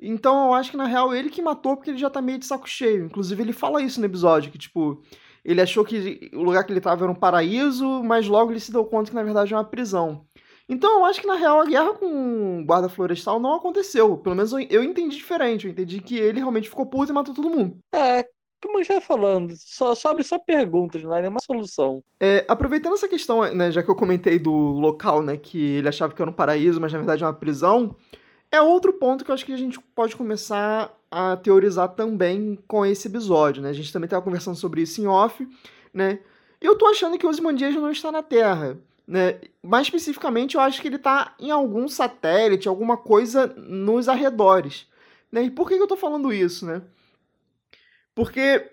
Então 0.00 0.48
eu 0.48 0.54
acho 0.54 0.70
que 0.70 0.76
na 0.76 0.84
real 0.84 1.14
ele 1.14 1.30
que 1.30 1.40
matou 1.40 1.76
porque 1.76 1.90
ele 1.90 1.98
já 1.98 2.10
tá 2.10 2.20
meio 2.20 2.38
de 2.38 2.46
saco 2.46 2.68
cheio. 2.68 3.06
Inclusive 3.06 3.42
ele 3.42 3.52
fala 3.52 3.82
isso 3.82 3.98
no 4.00 4.06
episódio, 4.06 4.52
que 4.52 4.58
tipo, 4.58 5.02
ele 5.44 5.60
achou 5.60 5.84
que 5.84 6.30
o 6.34 6.42
lugar 6.42 6.64
que 6.64 6.72
ele 6.72 6.80
tava 6.80 7.04
era 7.04 7.12
um 7.12 7.14
paraíso, 7.14 8.02
mas 8.04 8.26
logo 8.26 8.52
ele 8.52 8.60
se 8.60 8.72
deu 8.72 8.84
conta 8.84 9.10
que 9.10 9.16
na 9.16 9.22
verdade 9.22 9.54
é 9.54 9.56
uma 9.56 9.64
prisão. 9.64 10.26
Então 10.68 10.98
eu 10.98 11.04
acho 11.04 11.20
que 11.20 11.26
na 11.26 11.36
real 11.36 11.60
a 11.60 11.64
guerra 11.64 11.94
com 11.94 12.60
o 12.60 12.64
guarda 12.66 12.88
florestal 12.88 13.38
não 13.38 13.54
aconteceu. 13.54 14.18
Pelo 14.18 14.34
menos 14.34 14.52
eu, 14.52 14.82
entendi 14.82 15.16
diferente. 15.16 15.66
Eu 15.66 15.70
entendi 15.70 16.00
que 16.00 16.18
ele 16.18 16.40
realmente 16.40 16.68
ficou 16.68 16.84
puto 16.84 17.12
e 17.12 17.14
matou 17.14 17.34
todo 17.34 17.48
mundo. 17.48 17.78
É, 17.94 18.26
como 18.62 18.82
já 18.82 19.00
falando, 19.00 19.54
só, 19.56 19.94
só 19.94 20.10
abre 20.10 20.24
só 20.24 20.38
perguntas, 20.38 21.02
não 21.02 21.14
é 21.14 21.20
nenhuma 21.20 21.40
solução. 21.40 22.02
É, 22.20 22.44
aproveitando 22.48 22.94
essa 22.94 23.08
questão, 23.08 23.42
né, 23.54 23.70
já 23.70 23.82
que 23.82 23.90
eu 23.90 23.94
comentei 23.94 24.38
do 24.38 24.52
local, 24.52 25.22
né, 25.22 25.36
que 25.36 25.76
ele 25.76 25.88
achava 25.88 26.14
que 26.14 26.20
era 26.20 26.30
um 26.30 26.34
paraíso, 26.34 26.80
mas 26.80 26.92
na 26.92 26.98
verdade 26.98 27.22
é 27.22 27.26
uma 27.26 27.32
prisão, 27.32 27.94
é 28.50 28.60
outro 28.60 28.92
ponto 28.92 29.24
que 29.24 29.30
eu 29.30 29.34
acho 29.34 29.44
que 29.44 29.52
a 29.52 29.58
gente 29.58 29.78
pode 29.94 30.16
começar 30.16 30.92
a 31.10 31.36
teorizar 31.36 31.88
também 31.90 32.58
com 32.66 32.84
esse 32.84 33.08
episódio, 33.08 33.62
né? 33.62 33.70
A 33.70 33.72
gente 33.72 33.92
também 33.92 34.06
estava 34.06 34.22
conversando 34.22 34.56
sobre 34.56 34.82
isso 34.82 35.00
em 35.00 35.06
off, 35.06 35.46
né? 35.92 36.20
Eu 36.60 36.76
tô 36.76 36.86
achando 36.86 37.18
que 37.18 37.26
os 37.26 37.36
Ozymandias 37.36 37.74
não 37.74 37.90
está 37.90 38.10
na 38.10 38.22
Terra. 38.22 38.78
Né? 39.06 39.40
Mais 39.62 39.86
especificamente, 39.86 40.56
eu 40.56 40.60
acho 40.60 40.80
que 40.82 40.88
ele 40.88 40.96
está 40.96 41.34
em 41.38 41.50
algum 41.50 41.86
satélite, 41.86 42.66
alguma 42.66 42.96
coisa 42.96 43.46
nos 43.46 44.08
arredores. 44.08 44.86
Né? 45.30 45.44
E 45.44 45.50
por 45.50 45.68
que 45.68 45.74
eu 45.74 45.82
estou 45.84 45.96
falando 45.96 46.32
isso? 46.32 46.66
Né? 46.66 46.82
Porque 48.16 48.72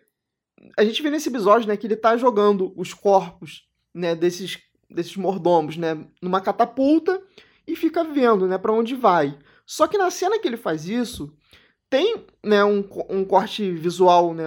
a 0.77 0.85
gente 0.85 1.03
vê 1.03 1.09
nesse 1.09 1.27
episódio 1.27 1.67
né, 1.67 1.75
que 1.75 1.85
ele 1.85 1.95
está 1.95 2.15
jogando 2.15 2.73
os 2.77 2.93
corpos 2.93 3.67
né, 3.93 4.15
desses, 4.15 4.57
desses 4.89 5.17
mordomos 5.17 5.75
né, 5.75 6.07
numa 6.21 6.39
catapulta 6.39 7.21
e 7.67 7.75
fica 7.75 8.05
vendo 8.05 8.47
né, 8.47 8.57
para 8.57 8.71
onde 8.71 8.95
vai. 8.95 9.37
Só 9.65 9.85
que 9.85 9.97
na 9.97 10.09
cena 10.09 10.39
que 10.39 10.47
ele 10.47 10.55
faz 10.55 10.87
isso, 10.87 11.35
tem 11.89 12.25
né, 12.41 12.63
um, 12.63 12.87
um 13.09 13.25
corte 13.25 13.69
visual, 13.73 14.33
né, 14.33 14.45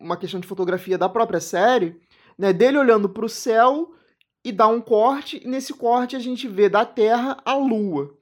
uma 0.00 0.16
questão 0.16 0.38
de 0.38 0.46
fotografia 0.46 0.96
da 0.96 1.08
própria 1.08 1.40
série, 1.40 2.00
né, 2.38 2.52
dele 2.52 2.78
olhando 2.78 3.08
para 3.08 3.26
o 3.26 3.28
céu 3.28 3.92
e 4.44 4.52
dá 4.52 4.68
um 4.68 4.80
corte, 4.80 5.42
e 5.44 5.48
nesse 5.48 5.74
corte 5.74 6.14
a 6.14 6.20
gente 6.20 6.46
vê 6.46 6.68
da 6.68 6.86
Terra 6.86 7.36
a 7.44 7.54
Lua, 7.54 8.16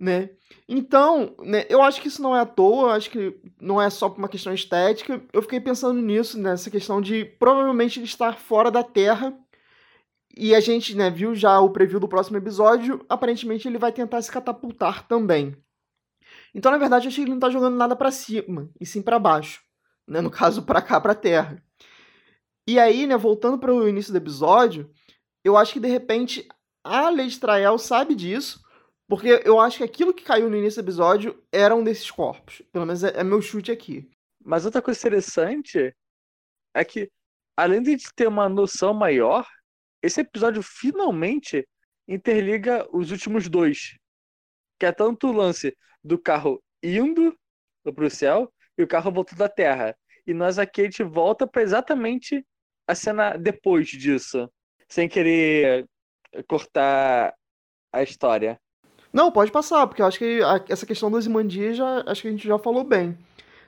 né? 0.00 0.30
Então, 0.66 1.36
né, 1.40 1.66
eu 1.68 1.82
acho 1.82 2.00
que 2.00 2.08
isso 2.08 2.22
não 2.22 2.34
é 2.34 2.40
à 2.40 2.46
toa, 2.46 2.94
acho 2.94 3.10
que 3.10 3.38
não 3.60 3.80
é 3.80 3.90
só 3.90 4.08
por 4.08 4.18
uma 4.18 4.28
questão 4.28 4.54
estética. 4.54 5.22
Eu 5.30 5.42
fiquei 5.42 5.60
pensando 5.60 6.00
nisso, 6.00 6.40
nessa 6.40 6.70
questão 6.70 7.02
de 7.02 7.24
provavelmente 7.24 7.98
ele 7.98 8.06
estar 8.06 8.38
fora 8.38 8.70
da 8.70 8.82
Terra. 8.82 9.36
E 10.34 10.54
a 10.54 10.60
gente 10.60 10.96
né, 10.96 11.10
viu 11.10 11.34
já 11.34 11.60
o 11.60 11.70
preview 11.70 12.00
do 12.00 12.08
próximo 12.08 12.38
episódio, 12.38 13.04
aparentemente 13.08 13.68
ele 13.68 13.78
vai 13.78 13.92
tentar 13.92 14.22
se 14.22 14.30
catapultar 14.30 15.06
também. 15.06 15.54
Então, 16.54 16.72
na 16.72 16.78
verdade, 16.78 17.06
eu 17.06 17.08
achei 17.10 17.24
que 17.24 17.28
ele 17.28 17.34
não 17.34 17.40
tá 17.40 17.50
jogando 17.50 17.76
nada 17.76 17.94
para 17.94 18.10
cima, 18.10 18.70
e 18.80 18.86
sim 18.86 19.02
para 19.02 19.18
baixo. 19.18 19.60
Né? 20.08 20.20
No 20.20 20.30
caso, 20.30 20.62
para 20.62 20.80
cá, 20.80 21.00
pra 21.00 21.14
Terra. 21.14 21.62
E 22.66 22.78
aí, 22.78 23.06
né, 23.06 23.16
voltando 23.16 23.58
para 23.58 23.74
o 23.74 23.88
início 23.88 24.12
do 24.12 24.18
episódio, 24.18 24.88
eu 25.44 25.56
acho 25.56 25.72
que 25.72 25.80
de 25.80 25.88
repente 25.88 26.48
a 26.84 27.10
Lady 27.10 27.38
Trael 27.38 27.76
sabe 27.76 28.14
disso, 28.14 28.62
porque 29.10 29.42
eu 29.44 29.58
acho 29.58 29.78
que 29.78 29.82
aquilo 29.82 30.14
que 30.14 30.22
caiu 30.22 30.48
no 30.48 30.56
início 30.56 30.80
do 30.80 30.86
episódio 30.86 31.44
era 31.50 31.74
um 31.74 31.82
desses 31.82 32.08
corpos. 32.08 32.62
Pelo 32.70 32.86
menos 32.86 33.02
é, 33.02 33.08
é 33.18 33.24
meu 33.24 33.42
chute 33.42 33.72
aqui. 33.72 34.08
Mas 34.40 34.64
outra 34.64 34.80
coisa 34.80 35.00
interessante 35.00 35.92
é 36.72 36.84
que, 36.84 37.10
além 37.56 37.82
de 37.82 37.96
ter 38.14 38.28
uma 38.28 38.48
noção 38.48 38.94
maior, 38.94 39.44
esse 40.00 40.20
episódio 40.20 40.62
finalmente 40.62 41.66
interliga 42.06 42.86
os 42.96 43.10
últimos 43.10 43.48
dois. 43.48 43.98
Que 44.78 44.86
é 44.86 44.92
tanto 44.92 45.26
o 45.26 45.32
lance 45.32 45.76
do 46.04 46.16
carro 46.16 46.62
indo 46.80 47.36
para 47.92 48.06
o 48.06 48.10
céu 48.10 48.48
e 48.78 48.84
o 48.84 48.86
carro 48.86 49.10
voltando 49.10 49.38
da 49.38 49.48
Terra. 49.48 49.98
E 50.24 50.32
nós 50.32 50.56
aqui 50.56 50.82
a 50.82 50.84
gente 50.84 51.02
volta 51.02 51.48
para 51.48 51.62
exatamente 51.62 52.46
a 52.86 52.94
cena 52.94 53.36
depois 53.36 53.88
disso. 53.88 54.48
Sem 54.88 55.08
querer 55.08 55.84
cortar 56.46 57.34
a 57.92 58.04
história. 58.04 58.56
Não, 59.12 59.32
pode 59.32 59.50
passar, 59.50 59.86
porque 59.86 60.02
eu 60.02 60.06
acho 60.06 60.18
que 60.18 60.42
a, 60.42 60.62
essa 60.68 60.86
questão 60.86 61.10
das 61.10 61.26
imandias 61.26 61.76
já 61.76 62.04
acho 62.06 62.22
que 62.22 62.28
a 62.28 62.30
gente 62.30 62.46
já 62.46 62.58
falou 62.58 62.84
bem. 62.84 63.16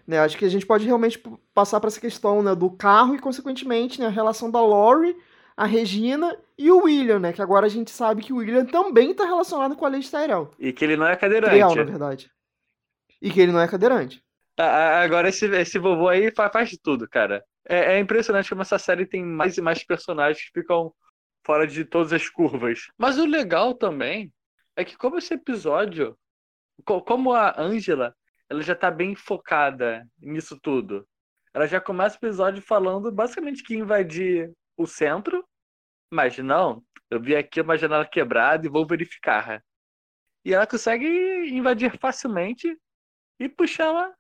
Né? 0.07 0.19
Acho 0.19 0.37
que 0.37 0.45
a 0.45 0.49
gente 0.49 0.67
pode 0.67 0.85
realmente 0.85 1.23
passar 1.55 1.81
para 1.81 1.89
essa 1.89 2.01
questão 2.01 2.43
né, 2.43 2.55
do 2.55 2.71
carro 2.71 3.15
e, 3.15 3.19
consequentemente, 3.19 4.01
né, 4.01 4.07
a 4.07 4.11
relação 4.11 4.51
da 4.51 4.61
Lori, 4.61 5.17
a 5.57 5.67
Regina 5.67 6.37
e 6.59 6.71
o 6.71 6.85
William, 6.85 7.19
né? 7.19 7.33
Que 7.33 7.43
agora 7.43 7.67
a 7.67 7.69
gente 7.69 7.91
sabe 7.91 8.23
que 8.23 8.33
o 8.33 8.37
William 8.37 8.65
também 8.65 9.11
está 9.11 9.25
relacionado 9.25 9.77
com 9.77 9.85
a 9.85 9.89
Lady 9.89 10.11
Tyrell. 10.11 10.51
E 10.59 10.73
que 10.73 10.85
ele 10.85 10.97
não 10.97 11.07
é 11.07 11.15
cadeirante. 11.15 11.53
Trial, 11.53 11.75
na 11.75 11.85
verdade. 11.85 12.31
E 13.21 13.31
que 13.31 13.41
ele 13.41 13.53
não 13.53 13.61
é 13.61 13.69
cadeirante. 13.69 14.23
Agora 14.57 15.29
esse, 15.29 15.47
esse 15.47 15.79
vovô 15.79 16.09
aí 16.09 16.31
faz, 16.31 16.53
faz 16.53 16.69
de 16.71 16.79
tudo, 16.79 17.09
cara. 17.09 17.45
É, 17.69 17.95
é, 17.95 18.01
impressionante 18.01 18.49
como 18.49 18.63
essa 18.63 18.79
série 18.79 19.07
tem 19.07 19.25
mais 19.25 19.57
e 19.57 19.61
mais 19.61 19.85
personagens 19.85 20.45
que 20.45 20.61
ficam 20.61 20.93
fora 21.45 21.67
de 21.67 21.85
todas 21.85 22.13
as 22.13 22.29
curvas. 22.29 22.89
Mas 22.99 23.19
o 23.19 23.25
legal 23.25 23.75
também 23.75 24.33
é 24.77 24.85
que 24.85 24.97
como 24.97 25.19
esse 25.19 25.35
episódio, 25.35 26.19
como 26.85 27.33
a 27.33 27.61
Angela, 27.61 28.15
ela 28.49 28.63
já 28.63 28.75
tá 28.75 28.91
bem 28.91 29.15
focada 29.15 30.07
nisso 30.19 30.59
tudo. 30.61 31.07
Ela 31.55 31.67
já 31.67 31.81
começa 31.81 32.17
o 32.17 32.19
episódio 32.19 32.63
falando 32.63 33.11
basicamente 33.13 33.63
que 33.63 33.75
invadir 33.75 34.53
o 34.77 34.87
centro, 34.87 35.47
mas 36.11 36.37
não, 36.39 36.83
eu 37.11 37.21
vi 37.21 37.37
aqui 37.37 37.61
uma 37.61 37.77
janela 37.77 38.07
quebrada 38.07 38.67
e 38.67 38.71
vou 38.71 38.87
verificar. 38.87 39.63
E 40.45 40.53
ela 40.53 40.67
consegue 40.67 41.07
invadir 41.51 41.99
facilmente 41.99 42.77
e 43.39 43.49
puxar 43.49 44.13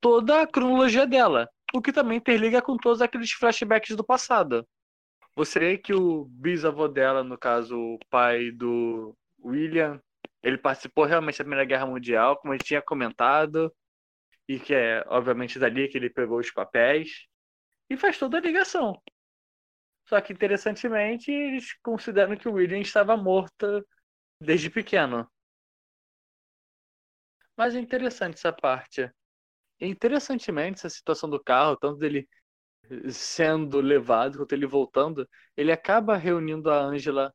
toda 0.00 0.42
a 0.42 0.46
cronologia 0.46 1.06
dela, 1.06 1.48
o 1.74 1.80
que 1.80 1.92
também 1.92 2.18
interliga 2.18 2.62
com 2.62 2.76
todos 2.76 3.02
aqueles 3.02 3.32
flashbacks 3.32 3.96
do 3.96 4.04
passado. 4.04 4.66
Você 5.36 5.58
vê 5.58 5.78
que 5.78 5.94
o 5.94 6.24
bisavô 6.24 6.88
dela, 6.88 7.22
no 7.22 7.38
caso, 7.38 7.78
o 7.78 7.98
pai 8.10 8.50
do 8.50 9.16
William, 9.44 10.00
ele 10.42 10.58
participou 10.58 11.04
realmente 11.04 11.38
da 11.38 11.44
Primeira 11.44 11.64
Guerra 11.64 11.86
Mundial, 11.86 12.36
como 12.36 12.52
gente 12.54 12.64
tinha 12.64 12.82
comentado, 12.82 13.74
e 14.48 14.58
que 14.58 14.74
é, 14.74 15.04
obviamente, 15.06 15.58
dali 15.58 15.88
que 15.88 15.98
ele 15.98 16.10
pegou 16.10 16.38
os 16.38 16.50
papéis, 16.50 17.26
e 17.88 17.96
faz 17.96 18.18
toda 18.18 18.38
a 18.38 18.40
ligação. 18.40 19.00
Só 20.08 20.20
que, 20.20 20.32
interessantemente, 20.32 21.30
eles 21.30 21.72
consideram 21.82 22.36
que 22.36 22.48
o 22.48 22.54
William 22.54 22.80
estava 22.80 23.16
morto 23.16 23.86
desde 24.40 24.70
pequeno. 24.70 25.30
Mas 27.56 27.74
é 27.74 27.78
interessante 27.78 28.34
essa 28.34 28.52
parte. 28.52 29.10
E, 29.78 29.86
interessantemente, 29.86 30.78
essa 30.78 30.90
situação 30.90 31.28
do 31.28 31.42
carro, 31.42 31.76
tanto 31.76 31.98
dele 31.98 32.28
sendo 33.10 33.80
levado 33.80 34.38
quanto 34.38 34.52
ele 34.52 34.66
voltando, 34.66 35.28
ele 35.56 35.70
acaba 35.70 36.16
reunindo 36.16 36.70
a 36.70 36.78
Angela 36.78 37.32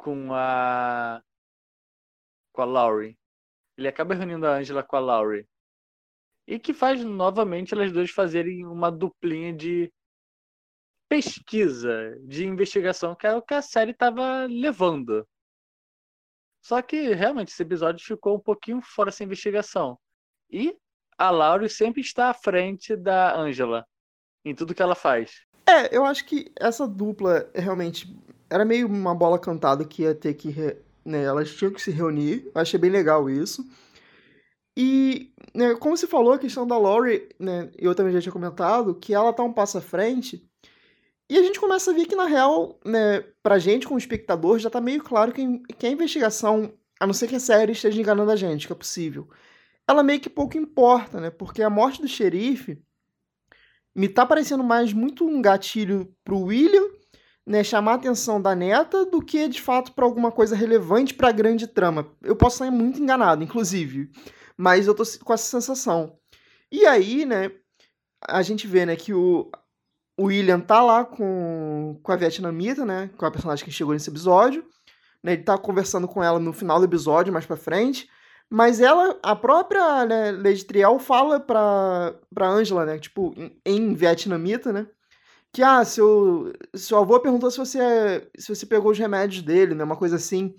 com 0.00 0.32
a 0.32 1.22
com 2.52 2.62
a 2.62 2.64
Laurie. 2.64 3.18
Ele 3.76 3.88
acaba 3.88 4.14
reunindo 4.14 4.46
a 4.46 4.56
Angela 4.56 4.82
com 4.82 4.96
a 4.96 5.00
Laurie. 5.00 5.46
E 6.46 6.58
que 6.58 6.74
faz 6.74 7.04
novamente 7.04 7.74
elas 7.74 7.92
duas 7.92 8.10
fazerem 8.10 8.66
uma 8.66 8.90
duplinha 8.90 9.52
de 9.52 9.92
pesquisa, 11.08 12.16
de 12.22 12.44
investigação, 12.44 13.14
que 13.14 13.26
é 13.26 13.34
o 13.34 13.42
que 13.42 13.54
a 13.54 13.62
série 13.62 13.92
estava 13.92 14.46
levando. 14.46 15.26
Só 16.62 16.82
que 16.82 17.14
realmente 17.14 17.48
esse 17.48 17.62
episódio 17.62 18.04
ficou 18.04 18.36
um 18.36 18.40
pouquinho 18.40 18.80
fora 18.82 19.10
dessa 19.10 19.24
investigação. 19.24 19.98
E 20.50 20.76
a 21.16 21.30
Laurie 21.30 21.68
sempre 21.68 22.00
está 22.00 22.30
à 22.30 22.34
frente 22.34 22.96
da 22.96 23.36
Angela 23.36 23.86
em 24.44 24.54
tudo 24.54 24.74
que 24.74 24.82
ela 24.82 24.94
faz. 24.94 25.46
É, 25.66 25.94
eu 25.96 26.04
acho 26.04 26.24
que 26.26 26.52
essa 26.58 26.88
dupla 26.88 27.50
realmente 27.54 28.06
era 28.50 28.64
meio 28.64 28.86
uma 28.88 29.14
bola 29.14 29.38
cantada 29.38 29.84
que 29.84 30.02
ia 30.02 30.14
ter 30.14 30.34
que. 30.34 30.54
Né, 31.04 31.24
elas 31.24 31.54
tinham 31.54 31.72
que 31.72 31.80
se 31.80 31.90
reunir. 31.90 32.50
Eu 32.54 32.60
achei 32.60 32.78
bem 32.78 32.90
legal 32.90 33.30
isso. 33.30 33.64
E, 34.76 35.32
né, 35.54 35.74
como 35.76 35.96
você 35.96 36.06
falou, 36.06 36.32
a 36.32 36.38
questão 36.38 36.66
da 36.66 36.76
Laurie, 36.76 37.28
né, 37.38 37.70
eu 37.78 37.94
também 37.94 38.12
já 38.12 38.20
tinha 38.20 38.32
comentado, 38.32 38.94
que 38.94 39.14
ela 39.14 39.32
tá 39.32 39.42
um 39.42 39.52
passo 39.52 39.78
à 39.78 39.80
frente. 39.80 40.46
E 41.28 41.38
a 41.38 41.42
gente 41.42 41.60
começa 41.60 41.90
a 41.90 41.94
ver 41.94 42.06
que, 42.06 42.16
na 42.16 42.26
real, 42.26 42.78
né, 42.84 43.20
pra 43.42 43.58
gente, 43.58 43.86
como 43.86 43.98
espectador, 43.98 44.58
já 44.58 44.68
tá 44.68 44.80
meio 44.80 45.02
claro 45.02 45.32
que, 45.32 45.60
que 45.78 45.86
a 45.86 45.90
investigação, 45.90 46.72
a 46.98 47.06
não 47.06 47.14
ser 47.14 47.28
que 47.28 47.36
a 47.36 47.40
série 47.40 47.72
esteja 47.72 48.00
enganando 48.00 48.30
a 48.30 48.36
gente, 48.36 48.66
que 48.66 48.72
é 48.72 48.76
possível, 48.76 49.28
ela 49.86 50.02
meio 50.02 50.20
que 50.20 50.30
pouco 50.30 50.58
importa, 50.58 51.20
né? 51.20 51.30
Porque 51.30 51.62
a 51.62 51.70
morte 51.70 52.00
do 52.00 52.08
xerife 52.08 52.82
me 53.94 54.08
tá 54.08 54.24
parecendo 54.26 54.64
mais 54.64 54.92
muito 54.92 55.24
um 55.24 55.40
gatilho 55.42 56.14
pro 56.24 56.40
William 56.40 56.89
né, 57.46 57.64
chamar 57.64 57.92
a 57.92 57.94
atenção 57.96 58.40
da 58.40 58.54
neta 58.54 59.04
do 59.04 59.20
que 59.20 59.48
de 59.48 59.60
fato 59.60 59.92
para 59.92 60.04
alguma 60.04 60.30
coisa 60.30 60.54
relevante 60.54 61.14
para 61.14 61.28
a 61.28 61.32
grande 61.32 61.66
trama. 61.66 62.06
Eu 62.22 62.36
posso 62.36 62.62
estar 62.62 62.70
muito 62.70 63.00
enganado, 63.00 63.42
inclusive, 63.42 64.10
mas 64.56 64.86
eu 64.86 64.94
tô 64.94 65.02
com 65.24 65.32
essa 65.32 65.44
sensação. 65.44 66.16
E 66.70 66.86
aí, 66.86 67.24
né, 67.24 67.50
a 68.28 68.42
gente 68.42 68.66
vê, 68.66 68.86
né, 68.86 68.94
que 68.96 69.12
o, 69.12 69.50
o 70.18 70.24
William 70.24 70.60
tá 70.60 70.82
lá 70.82 71.04
com, 71.04 71.98
com 72.02 72.12
a 72.12 72.16
vietnamita, 72.16 72.84
né, 72.84 73.10
com 73.16 73.24
a 73.24 73.30
personagem 73.30 73.64
que 73.64 73.72
chegou 73.72 73.94
nesse 73.94 74.10
episódio, 74.10 74.64
né, 75.22 75.32
ele 75.32 75.42
tá 75.42 75.58
conversando 75.58 76.06
com 76.06 76.22
ela 76.22 76.38
no 76.38 76.52
final 76.52 76.78
do 76.78 76.84
episódio, 76.84 77.32
mais 77.32 77.46
para 77.46 77.56
frente, 77.56 78.08
mas 78.48 78.80
ela, 78.80 79.18
a 79.22 79.34
própria 79.34 80.04
né, 80.04 80.32
Lady 80.32 80.64
Triel 80.64 80.98
fala 80.98 81.40
pra, 81.40 82.14
pra 82.34 82.48
Angela, 82.48 82.84
né, 82.84 82.98
tipo, 82.98 83.34
em, 83.36 83.60
em 83.64 83.94
vietnamita, 83.94 84.72
né, 84.72 84.86
que 85.52 85.62
ah, 85.62 85.84
seu, 85.84 86.52
seu 86.74 86.98
avô 86.98 87.18
perguntou 87.20 87.50
se 87.50 87.58
você 87.58 88.30
se 88.38 88.54
você 88.54 88.66
pegou 88.66 88.92
os 88.92 88.98
remédios 88.98 89.42
dele, 89.42 89.74
né, 89.74 89.84
uma 89.84 89.96
coisa 89.96 90.16
assim. 90.16 90.54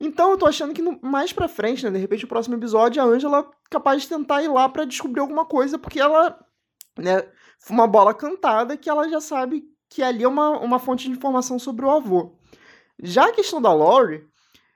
Então 0.00 0.30
eu 0.30 0.38
tô 0.38 0.46
achando 0.46 0.72
que 0.72 0.82
no, 0.82 0.98
mais 1.02 1.32
pra 1.32 1.48
frente, 1.48 1.84
né, 1.84 1.90
de 1.90 1.98
repente 1.98 2.24
o 2.24 2.28
próximo 2.28 2.54
episódio, 2.56 3.02
a 3.02 3.04
Angela 3.04 3.40
é 3.40 3.44
capaz 3.70 4.02
de 4.02 4.08
tentar 4.08 4.42
ir 4.42 4.48
lá 4.48 4.68
para 4.68 4.84
descobrir 4.84 5.20
alguma 5.20 5.44
coisa, 5.44 5.78
porque 5.78 5.98
ela, 6.00 6.38
né, 6.96 7.22
foi 7.58 7.76
uma 7.76 7.86
bola 7.86 8.14
cantada 8.14 8.76
que 8.76 8.88
ela 8.88 9.08
já 9.08 9.20
sabe 9.20 9.64
que 9.90 10.02
ali 10.02 10.22
é 10.22 10.28
uma, 10.28 10.50
uma 10.60 10.78
fonte 10.78 11.08
de 11.08 11.10
informação 11.16 11.58
sobre 11.58 11.84
o 11.84 11.90
avô. 11.90 12.36
Já 13.02 13.26
a 13.28 13.32
questão 13.32 13.60
da 13.60 13.72
Lori, 13.72 14.24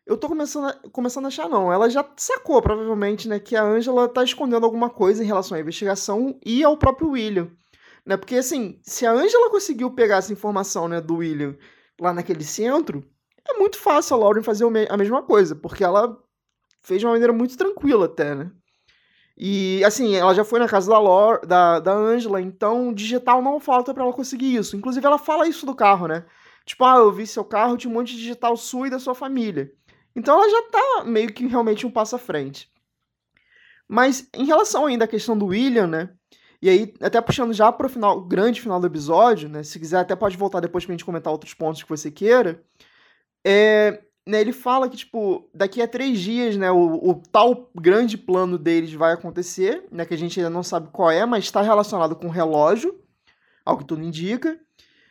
eu 0.07 0.17
tô 0.17 0.29
começando 0.29 0.67
a, 0.67 0.91
começando 0.91 1.27
a 1.27 1.29
achar 1.29 1.49
não. 1.49 1.73
Ela 1.73 1.89
já 1.89 2.05
sacou, 2.17 2.61
provavelmente, 2.61 3.29
né, 3.29 3.39
que 3.39 3.55
a 3.55 3.63
Angela 3.63 4.09
tá 4.09 4.25
escondendo 4.25 4.65
alguma 4.65 4.91
coisa 4.91 5.23
em 5.23 5.27
relação 5.27 5.57
à 5.57 5.61
investigação 5.61 6.39
e 6.45 6.65
ao 6.65 6.77
próprio 6.77 7.11
William. 7.11 7.51
Né? 8.05 8.17
Porque, 8.17 8.37
assim, 8.37 8.81
se 8.83 9.07
a 9.07 9.13
Angela 9.13 9.51
conseguiu 9.51 9.91
pegar 9.91 10.17
essa 10.17 10.33
informação 10.33 10.89
né, 10.89 11.01
do 11.01 11.17
William 11.17 11.57
lá 12.01 12.13
naquele 12.13 12.45
centro, 12.45 13.05
é 13.49 13.55
muito 13.55 13.79
fácil 13.79 14.17
a 14.17 14.19
Lauren 14.19 14.43
fazer 14.43 14.65
a 14.89 14.97
mesma 14.97 15.23
coisa, 15.23 15.55
porque 15.55 15.85
ela 15.85 16.17
fez 16.83 17.01
de 17.01 17.07
uma 17.07 17.13
maneira 17.13 17.33
muito 17.33 17.57
tranquila 17.57 18.07
até, 18.07 18.35
né? 18.35 18.51
E, 19.37 19.83
assim, 19.85 20.15
ela 20.15 20.35
já 20.35 20.45
foi 20.45 20.59
na 20.61 20.69
casa 20.69 20.91
da, 20.91 20.99
Lore, 20.99 21.47
da, 21.47 21.81
da 21.81 21.93
Angela, 21.93 22.41
então 22.41 22.93
digital 22.93 23.41
não 23.41 23.59
falta 23.59 23.95
para 23.95 24.03
ela 24.03 24.13
conseguir 24.13 24.55
isso. 24.55 24.77
Inclusive, 24.77 25.05
ela 25.07 25.19
fala 25.19 25.49
isso 25.49 25.65
do 25.65 25.75
carro, 25.75 26.07
né? 26.07 26.25
Tipo, 26.65 26.85
ah, 26.85 26.99
eu 26.99 27.11
vi 27.11 27.27
seu 27.27 27.45
carro, 27.45 27.77
tinha 27.77 27.91
um 27.91 27.95
monte 27.95 28.13
de 28.13 28.19
digital 28.19 28.57
sua 28.57 28.87
e 28.87 28.91
da 28.91 28.99
sua 28.99 29.15
família. 29.15 29.73
Então 30.15 30.35
ela 30.35 30.49
já 30.49 30.63
tá 30.71 31.05
meio 31.05 31.33
que 31.33 31.47
realmente 31.47 31.87
um 31.87 31.91
passo 31.91 32.17
à 32.17 32.19
frente. 32.19 32.71
Mas 33.89 34.29
em 34.35 34.45
relação 34.45 34.87
ainda 34.87 35.05
à 35.05 35.09
questão 35.09 35.37
do 35.37 35.47
William, 35.47 35.87
né? 35.87 36.11
E 36.63 36.71
aí, 36.71 36.95
até 37.01 37.21
puxando 37.21 37.53
já 37.53 37.73
para 37.73 37.87
o 37.87 37.91
final, 37.91 38.21
grande 38.21 38.61
final 38.61 38.79
do 38.79 38.87
episódio, 38.87 39.49
né? 39.49 39.65
Se 39.65 39.81
quiser, 39.81 39.99
até 39.99 40.15
pode 40.15 40.37
voltar 40.37 40.61
depois 40.61 40.85
pra 40.85 40.93
gente 40.93 41.05
comentar 41.05 41.33
outros 41.33 41.53
pontos 41.53 41.83
que 41.83 41.89
você 41.89 42.09
queira. 42.09 42.63
É, 43.45 44.01
né, 44.25 44.41
ele 44.41 44.53
fala 44.53 44.89
que, 44.89 44.97
tipo, 44.97 45.51
daqui 45.53 45.83
a 45.83 45.89
três 45.89 46.21
dias, 46.21 46.57
né, 46.57 46.71
o, 46.71 47.11
o, 47.11 47.15
tal 47.33 47.69
grande 47.75 48.17
plano 48.17 48.57
deles 48.57 48.93
vai 48.93 49.13
acontecer, 49.13 49.85
né, 49.91 50.05
que 50.05 50.15
a 50.15 50.17
gente 50.17 50.39
ainda 50.39 50.51
não 50.51 50.63
sabe 50.63 50.89
qual 50.93 51.11
é, 51.11 51.27
mas 51.27 51.43
está 51.45 51.61
relacionado 51.61 52.15
com 52.15 52.29
o 52.29 52.31
relógio, 52.31 52.97
ao 53.65 53.77
que 53.77 53.85
tudo 53.85 54.03
indica. 54.03 54.57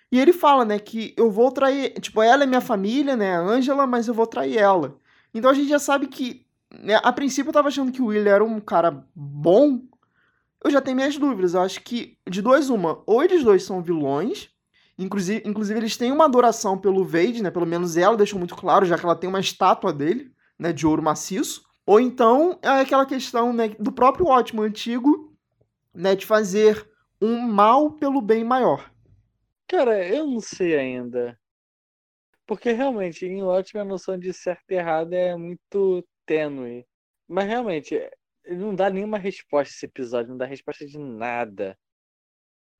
E 0.10 0.20
ele 0.20 0.32
fala, 0.32 0.64
né, 0.64 0.80
que 0.80 1.14
eu 1.18 1.30
vou 1.30 1.52
trair, 1.52 2.00
tipo, 2.00 2.22
ela 2.22 2.44
é 2.44 2.48
minha 2.48 2.62
família, 2.62 3.18
né, 3.18 3.36
a 3.36 3.42
Angela, 3.42 3.86
mas 3.86 4.08
eu 4.08 4.14
vou 4.14 4.26
trair 4.26 4.58
ela. 4.58 4.96
Então 5.34 5.52
a 5.52 5.54
gente 5.54 5.68
já 5.68 5.80
sabe 5.80 6.08
que, 6.08 6.46
né, 6.80 6.98
a 7.04 7.12
princípio 7.12 7.50
eu 7.50 7.54
tava 7.54 7.68
achando 7.68 7.92
que 7.92 8.02
o 8.02 8.08
Will 8.08 8.28
era 8.28 8.44
um 8.44 8.62
cara 8.62 9.06
bom, 9.14 9.82
eu 10.64 10.72
já 10.72 10.82
tenho 10.82 10.96
minhas 10.96 11.18
dúvidas, 11.18 11.54
eu 11.54 11.62
acho 11.62 11.82
que 11.82 12.18
de 12.30 12.42
dois 12.42 12.70
uma, 12.70 13.02
ou 13.06 13.24
eles 13.24 13.44
dois 13.44 13.64
são 13.64 13.82
vilões, 13.82 14.50
Inclusive, 15.02 15.42
inclusive, 15.48 15.80
eles 15.80 15.98
têm 15.98 16.12
uma 16.12 16.26
adoração 16.26 16.78
pelo 16.78 17.04
Vade, 17.04 17.42
né? 17.42 17.50
Pelo 17.50 17.66
menos 17.66 17.98
ela 17.98 18.16
deixou 18.16 18.38
muito 18.38 18.56
claro, 18.56 18.86
já 18.86 18.98
que 18.98 19.04
ela 19.04 19.16
tem 19.16 19.28
uma 19.28 19.40
estátua 19.40 19.92
dele, 19.92 20.32
né? 20.60 20.72
De 20.72 20.86
ouro 20.86 21.02
maciço. 21.02 21.64
Ou 21.88 22.00
então 22.00 22.60
é 22.62 22.68
aquela 22.68 23.06
questão 23.06 23.52
né, 23.52 23.70
do 23.80 23.92
próprio 23.92 24.28
ótimo 24.28 24.62
antigo, 24.62 25.36
né? 25.92 26.16
De 26.16 26.26
fazer 26.26 26.88
um 27.20 27.40
mal 27.40 27.94
pelo 27.94 28.22
bem 28.22 28.44
maior. 28.44 28.92
Cara, 29.68 30.08
eu 30.08 30.28
não 30.28 30.40
sei 30.40 30.78
ainda. 30.78 31.36
Porque 32.46 32.72
realmente, 32.72 33.26
em 33.26 33.42
ótimo, 33.42 33.82
a 33.82 33.86
noção 33.86 34.20
de 34.20 34.32
certo 34.32 34.70
e 34.70 34.76
errado 34.76 35.14
é 35.14 35.36
muito 35.36 36.06
tênue. 36.28 36.86
Mas 37.28 37.48
realmente, 37.48 38.00
não 38.46 38.76
dá 38.76 38.90
nenhuma 38.90 39.18
resposta 39.18 39.74
esse 39.74 39.86
episódio, 39.86 40.30
não 40.32 40.38
dá 40.38 40.46
resposta 40.46 40.86
de 40.86 40.98
nada. 40.98 41.78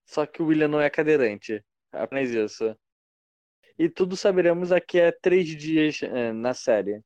Só 0.06 0.26
que 0.26 0.42
o 0.42 0.48
William 0.48 0.68
não 0.68 0.82
é 0.82 0.90
cadeirante. 0.90 1.64
Apenas 1.92 2.30
isso. 2.30 2.76
E 3.78 3.90
tudo 3.90 4.16
saberemos 4.18 4.70
daqui 4.70 5.00
a 5.02 5.12
três 5.12 5.48
dias 5.48 6.02
é, 6.04 6.32
na 6.32 6.54
série. 6.54 7.02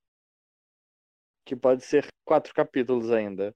Que 1.45 1.55
pode 1.55 1.83
ser 1.83 2.07
quatro 2.25 2.53
capítulos 2.53 3.11
ainda. 3.11 3.55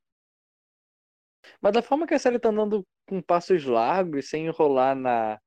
Mas 1.61 1.73
da 1.73 1.81
forma 1.81 2.05
que 2.07 2.13
a 2.13 2.19
série 2.19 2.39
tá 2.39 2.49
andando 2.49 2.85
com 3.07 3.21
passos 3.21 3.65
largos, 3.65 4.29
sem 4.29 4.47
enrolar 4.47 4.95
na. 4.95 5.39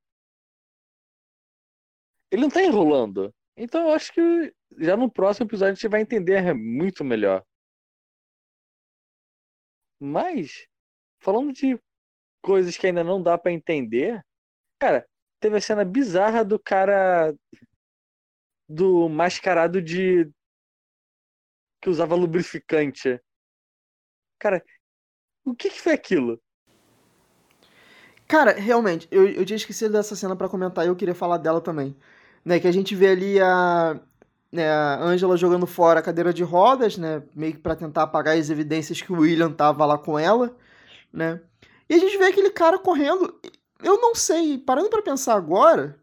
Ele 2.31 2.41
não 2.41 2.49
tá 2.49 2.61
enrolando. 2.61 3.33
Então 3.55 3.87
eu 3.87 3.93
acho 3.93 4.11
que 4.11 4.53
já 4.79 4.97
no 4.97 5.11
próximo 5.11 5.45
episódio 5.47 5.73
a 5.73 5.75
gente 5.75 5.87
vai 5.87 6.01
entender 6.01 6.53
muito 6.53 7.03
melhor. 7.03 7.43
Mas, 10.03 10.67
falando 11.21 11.53
de 11.53 11.79
coisas 12.41 12.75
que 12.75 12.87
ainda 12.87 13.05
não 13.05 13.23
dá 13.23 13.37
para 13.37 13.53
entender, 13.53 14.21
cara, 14.77 15.07
teve 15.39 15.55
a 15.55 15.61
cena 15.61 15.85
bizarra 15.85 16.43
do 16.43 16.59
cara 16.59 17.33
do 18.67 19.07
mascarado 19.07 19.81
de 19.81 20.29
que 21.81 21.89
usava 21.89 22.15
lubrificante. 22.15 23.17
Cara, 24.37 24.61
o 25.45 25.55
que, 25.55 25.69
que 25.69 25.79
foi 25.79 25.93
aquilo? 25.93 26.37
Cara, 28.27 28.51
realmente, 28.51 29.07
eu, 29.09 29.29
eu 29.29 29.45
tinha 29.45 29.55
esquecido 29.55 29.93
dessa 29.93 30.17
cena 30.17 30.35
para 30.35 30.49
comentar 30.49 30.83
e 30.83 30.89
eu 30.89 30.97
queria 30.97 31.15
falar 31.15 31.37
dela 31.37 31.61
também. 31.61 31.95
Né, 32.43 32.59
que 32.59 32.67
a 32.67 32.73
gente 32.73 32.93
vê 32.93 33.07
ali 33.07 33.39
a, 33.39 33.97
né, 34.53 34.69
a 34.69 35.03
Angela 35.03 35.35
jogando 35.35 35.67
fora 35.67 35.99
a 35.99 36.03
cadeira 36.03 36.33
de 36.33 36.43
rodas, 36.43 36.97
né, 36.97 37.23
meio 37.35 37.53
que 37.53 37.59
pra 37.59 37.75
tentar 37.75 38.03
apagar 38.03 38.37
as 38.37 38.49
evidências 38.49 39.01
que 39.01 39.11
o 39.11 39.19
William 39.21 39.51
tava 39.51 39.85
lá 39.85 39.97
com 39.97 40.17
ela, 40.17 40.55
né. 41.11 41.41
E 41.89 41.95
a 41.95 41.97
gente 41.97 42.17
vê 42.17 42.25
aquele 42.25 42.51
cara 42.51 42.79
correndo 42.79 43.39
eu 43.83 43.99
não 43.99 44.15
sei, 44.15 44.57
parando 44.57 44.89
para 44.89 45.01
pensar 45.01 45.35
agora, 45.35 45.99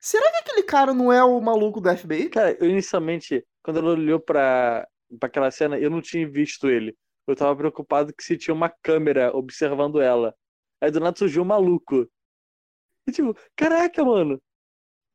será 0.00 0.30
que 0.32 0.38
aquele 0.38 0.62
cara 0.62 0.94
não 0.94 1.12
é 1.12 1.22
o 1.22 1.40
maluco 1.40 1.80
do 1.80 1.94
FBI? 1.94 2.30
Cara, 2.30 2.56
eu 2.58 2.68
inicialmente, 2.70 3.46
quando 3.62 3.78
ela 3.78 3.90
olhou 3.90 4.18
pra 4.18 4.88
aquela 5.20 5.50
cena, 5.50 5.78
eu 5.78 5.90
não 5.90 6.00
tinha 6.00 6.28
visto 6.28 6.68
ele. 6.68 6.96
Eu 7.26 7.36
tava 7.36 7.54
preocupado 7.56 8.14
que 8.14 8.24
se 8.24 8.36
tinha 8.36 8.54
uma 8.54 8.70
câmera 8.70 9.36
observando 9.36 10.00
ela. 10.00 10.34
Aí 10.80 10.90
do 10.90 11.00
nada 11.00 11.18
surgiu 11.18 11.42
um 11.42 11.46
maluco. 11.46 12.08
E 13.06 13.12
tipo, 13.12 13.36
caraca, 13.54 14.04
mano, 14.04 14.40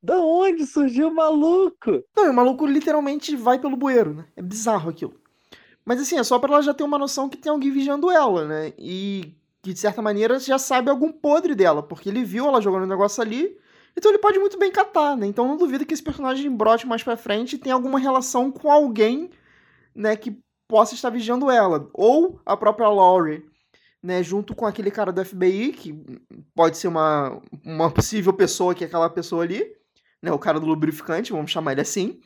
da 0.02 0.18
onde 0.20 0.66
surgiu 0.66 1.10
o 1.10 1.16
maluco? 1.16 2.04
Não, 2.16 2.32
o 2.32 2.34
maluco 2.34 2.66
literalmente 2.66 3.36
vai 3.36 3.60
pelo 3.60 3.78
bueiro, 3.78 4.14
né? 4.14 4.26
É 4.36 4.42
bizarro 4.42 4.90
aquilo. 4.90 5.14
Mas 5.86 6.02
assim, 6.02 6.18
é 6.18 6.24
só 6.24 6.40
pra 6.40 6.54
ela 6.54 6.62
já 6.62 6.74
ter 6.74 6.84
uma 6.84 6.98
noção 6.98 7.30
que 7.30 7.38
tem 7.38 7.52
alguém 7.52 7.72
vigiando 7.72 8.10
ela, 8.10 8.46
né? 8.46 8.74
E 8.78 9.36
que 9.62 9.74
de 9.74 9.80
certa 9.80 10.02
maneira 10.02 10.40
já 10.40 10.58
sabe 10.58 10.90
algum 10.90 11.12
podre 11.12 11.54
dela, 11.54 11.84
porque 11.84 12.10
ele 12.10 12.24
viu 12.24 12.48
ela 12.48 12.62
jogando 12.62 12.84
um 12.84 12.88
negócio 12.88 13.22
ali, 13.22 13.56
então 13.96 14.10
ele 14.10 14.18
pode 14.18 14.40
muito 14.40 14.58
bem 14.58 14.72
catar, 14.72 15.16
né? 15.16 15.28
Então 15.28 15.48
não 15.48 15.58
duvido 15.58 15.86
que 15.86 15.94
esse 15.94 16.02
personagem 16.02 16.50
brote 16.50 16.88
mais 16.88 17.04
pra 17.04 17.18
frente 17.18 17.58
tenha 17.58 17.76
alguma 17.76 18.00
relação 18.00 18.52
com 18.52 18.72
alguém, 18.72 19.30
né, 19.94 20.16
que 20.16 20.40
possa 20.68 20.96
estar 20.96 21.10
vigiando 21.10 21.52
ela. 21.52 21.90
Ou 21.94 22.40
a 22.46 22.56
própria 22.58 22.88
Laurie, 22.90 23.46
né, 24.02 24.24
junto 24.24 24.56
com 24.56 24.66
aquele 24.66 24.90
cara 24.90 25.12
do 25.12 25.24
FBI, 25.24 25.74
que 25.74 25.94
pode 26.56 26.78
ser 26.78 26.88
uma, 26.88 27.40
uma 27.64 27.92
possível 27.92 28.34
pessoa 28.34 28.74
que 28.74 28.84
é 28.84 28.88
aquela 28.88 29.10
pessoa 29.10 29.44
ali, 29.44 29.64
né, 30.22 30.32
o 30.32 30.40
cara 30.40 30.60
do 30.60 30.66
lubrificante, 30.66 31.32
vamos 31.32 31.52
chamar 31.52 31.74
ele 31.74 31.82
assim. 31.82 32.20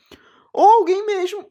Ou 0.53 0.69
alguém 0.69 1.05
mesmo. 1.05 1.49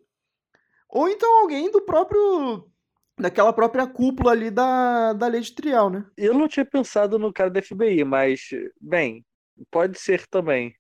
Ou 0.89 1.09
então 1.09 1.41
alguém 1.41 1.71
do 1.71 1.83
próprio 1.83 2.71
daquela 3.19 3.53
própria 3.53 3.87
cúpula 3.87 4.33
ali 4.33 4.51
da, 4.51 5.13
da 5.13 5.27
lei 5.27 5.41
de 5.41 5.55
trial, 5.55 5.89
né? 5.91 6.05
Eu 6.17 6.35
não 6.35 6.49
tinha 6.49 6.65
pensado 6.65 7.19
no 7.19 7.33
cara 7.33 7.51
da 7.51 7.63
FBI, 7.63 8.05
mas, 8.05 8.49
bem, 8.81 9.25
pode 9.71 9.99
ser 9.99 10.27
também. 10.27 10.77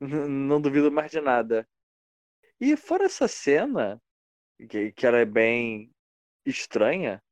não 0.00 0.60
duvido 0.60 0.90
mais 0.90 1.10
de 1.10 1.20
nada. 1.20 1.68
E 2.60 2.76
fora 2.76 3.04
essa 3.04 3.28
cena, 3.28 4.00
que, 4.68 4.92
que 4.92 5.06
ela 5.06 5.18
é 5.18 5.24
bem 5.24 5.92
estranha, 6.46 7.22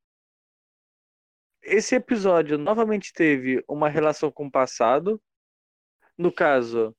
esse 1.61 1.95
episódio 1.95 2.57
novamente 2.57 3.13
teve 3.13 3.63
uma 3.67 3.89
relação 3.89 4.31
com 4.31 4.47
o 4.47 4.51
passado. 4.51 5.21
No 6.17 6.31
caso, 6.31 6.95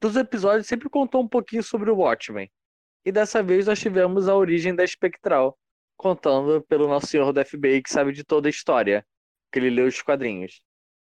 dos 0.00 0.16
episódios 0.16 0.66
sempre 0.66 0.88
contou 0.88 1.22
um 1.22 1.28
pouquinho 1.28 1.62
sobre 1.62 1.90
o 1.90 1.96
Watchmen. 1.96 2.50
E 3.04 3.12
dessa 3.12 3.42
vez 3.42 3.66
nós 3.66 3.78
tivemos 3.78 4.28
a 4.28 4.34
origem 4.34 4.74
da 4.74 4.84
Espectral, 4.84 5.58
contando 5.96 6.62
pelo 6.62 6.88
nosso 6.88 7.06
senhor 7.06 7.32
do 7.32 7.44
FBI 7.44 7.82
que 7.82 7.90
sabe 7.90 8.12
de 8.12 8.24
toda 8.24 8.48
a 8.48 8.50
história, 8.50 9.06
que 9.52 9.58
ele 9.58 9.70
leu 9.70 9.86
os 9.86 10.00
quadrinhos 10.00 10.62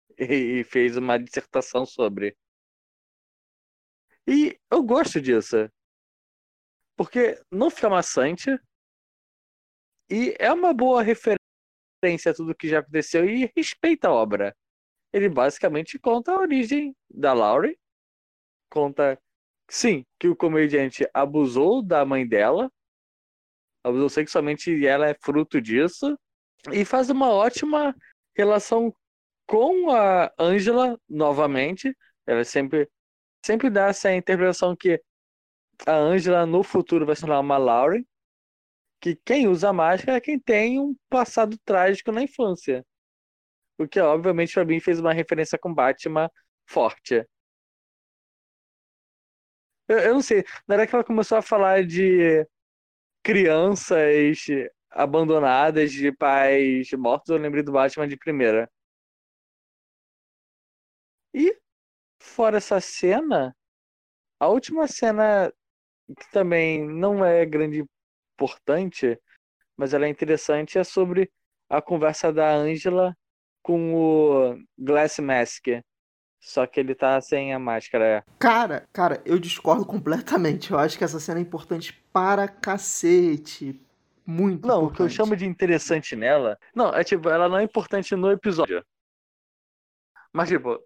e 0.17 0.63
fez 0.63 0.97
uma 0.97 1.17
dissertação 1.17 1.85
sobre. 1.85 2.35
E 4.27 4.59
eu 4.71 4.83
gosto 4.83 5.21
disso. 5.21 5.69
Porque 6.95 7.39
não 7.51 7.69
fica 7.69 7.89
maçante 7.89 8.59
e 10.09 10.35
é 10.39 10.51
uma 10.51 10.73
boa 10.73 11.03
referência 11.03 12.31
a 12.31 12.33
tudo 12.33 12.55
que 12.55 12.67
já 12.67 12.79
aconteceu 12.79 13.25
e 13.25 13.51
respeita 13.55 14.07
a 14.07 14.13
obra. 14.13 14.55
Ele 15.13 15.29
basicamente 15.29 15.99
conta 15.99 16.31
a 16.31 16.39
origem 16.39 16.95
da 17.09 17.33
Laurie, 17.33 17.77
conta, 18.69 19.19
sim, 19.69 20.05
que 20.19 20.27
o 20.27 20.35
comediante 20.35 21.07
abusou 21.13 21.81
da 21.81 22.05
mãe 22.05 22.27
dela, 22.27 22.71
abusou 23.83 24.09
sexualmente 24.09 24.71
e 24.71 24.85
ela 24.85 25.07
é 25.07 25.15
fruto 25.21 25.61
disso. 25.61 26.17
E 26.71 26.83
faz 26.83 27.09
uma 27.09 27.29
ótima 27.29 27.95
relação 28.35 28.93
com 29.45 29.91
a 29.91 30.31
Angela 30.37 30.99
novamente. 31.07 31.95
Ela 32.25 32.43
sempre, 32.43 32.89
sempre 33.45 33.69
dá 33.69 33.87
essa 33.87 34.13
interpretação 34.13 34.75
que 34.75 35.01
a 35.85 35.95
Angela 35.95 36.45
no 36.45 36.63
futuro 36.63 37.05
vai 37.05 37.15
se 37.15 37.21
tornar 37.21 37.39
uma 37.39 37.57
Lauren. 37.57 38.03
Que 38.99 39.15
quem 39.15 39.47
usa 39.47 39.71
máscara 39.71 40.17
é 40.17 40.21
quem 40.21 40.39
tem 40.39 40.79
um 40.79 40.95
passado 41.09 41.57
trágico 41.63 42.11
na 42.11 42.23
infância. 42.23 42.85
O 43.77 43.87
que, 43.87 43.99
obviamente, 43.99 44.53
para 44.53 44.65
mim 44.65 44.79
fez 44.79 44.99
uma 44.99 45.13
referência 45.13 45.57
com 45.57 45.73
Batman 45.73 46.29
forte. 46.65 47.23
Eu, 49.87 49.99
eu 49.99 50.13
não 50.15 50.21
sei, 50.21 50.43
na 50.67 50.75
hora 50.75 50.87
que 50.87 50.93
ela 50.95 51.03
começou 51.03 51.37
a 51.37 51.41
falar 51.41 51.85
de 51.85 52.45
crianças 53.23 54.45
abandonadas 54.91 55.91
de 55.91 56.11
pais 56.11 56.91
mortos, 56.93 57.29
eu 57.29 57.37
lembrei 57.37 57.63
do 57.63 57.71
Batman 57.73 58.07
de 58.07 58.17
primeira. 58.17 58.69
E, 61.33 61.57
fora 62.21 62.57
essa 62.57 62.81
cena, 62.81 63.55
a 64.39 64.47
última 64.49 64.87
cena, 64.87 65.53
que 66.17 66.31
também 66.31 66.85
não 66.87 67.25
é 67.25 67.45
grande 67.45 67.85
importante, 68.35 69.19
mas 69.77 69.93
ela 69.93 70.05
é 70.07 70.09
interessante, 70.09 70.77
é 70.79 70.83
sobre 70.83 71.31
a 71.69 71.81
conversa 71.81 72.33
da 72.33 72.53
Angela 72.55 73.17
com 73.63 73.95
o 73.95 74.57
Glass 74.77 75.19
Mask. 75.19 75.67
Só 76.39 76.65
que 76.65 76.79
ele 76.79 76.95
tá 76.95 77.19
sem 77.21 77.53
a 77.53 77.59
máscara. 77.59 78.05
É. 78.05 78.23
Cara, 78.39 78.87
cara, 78.93 79.21
eu 79.25 79.39
discordo 79.39 79.85
completamente. 79.85 80.71
Eu 80.71 80.79
acho 80.79 80.97
que 80.97 81.03
essa 81.03 81.19
cena 81.19 81.39
é 81.39 81.41
importante 81.41 81.93
para 82.13 82.47
cacete. 82.47 83.81
muito 84.25 84.67
Não, 84.67 84.83
importante. 84.83 84.93
o 84.93 84.95
que 84.95 85.01
eu 85.01 85.09
chamo 85.09 85.35
de 85.35 85.45
interessante 85.45 86.15
nela. 86.15 86.57
Não, 86.75 86.89
é 86.93 87.03
tipo, 87.03 87.29
ela 87.29 87.49
não 87.49 87.57
é 87.57 87.63
importante 87.63 88.15
no 88.15 88.31
episódio. 88.31 88.83
Mas, 90.33 90.49
tipo, 90.49 90.79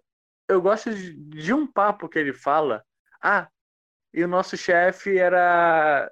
eu 0.48 0.60
gosto 0.62 0.94
de, 0.94 1.14
de 1.14 1.52
um 1.52 1.66
papo 1.70 2.08
que 2.08 2.18
ele 2.18 2.32
fala. 2.32 2.84
Ah, 3.22 3.48
e 4.12 4.24
o 4.24 4.28
nosso 4.28 4.56
chefe 4.56 5.18
era 5.18 6.10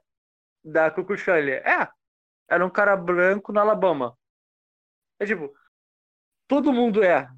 da. 0.64 0.92
Ele, 1.38 1.52
É, 1.52 1.88
era 2.48 2.64
um 2.66 2.70
cara 2.70 2.96
branco 2.96 3.52
no 3.52 3.60
Alabama. 3.60 4.16
É 5.18 5.26
tipo, 5.26 5.52
todo 6.48 6.72
mundo 6.72 7.02
é. 7.02 7.28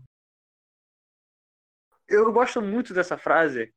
Eu 2.12 2.30
gosto 2.30 2.60
muito 2.60 2.92
dessa 2.92 3.16
frase, 3.16 3.74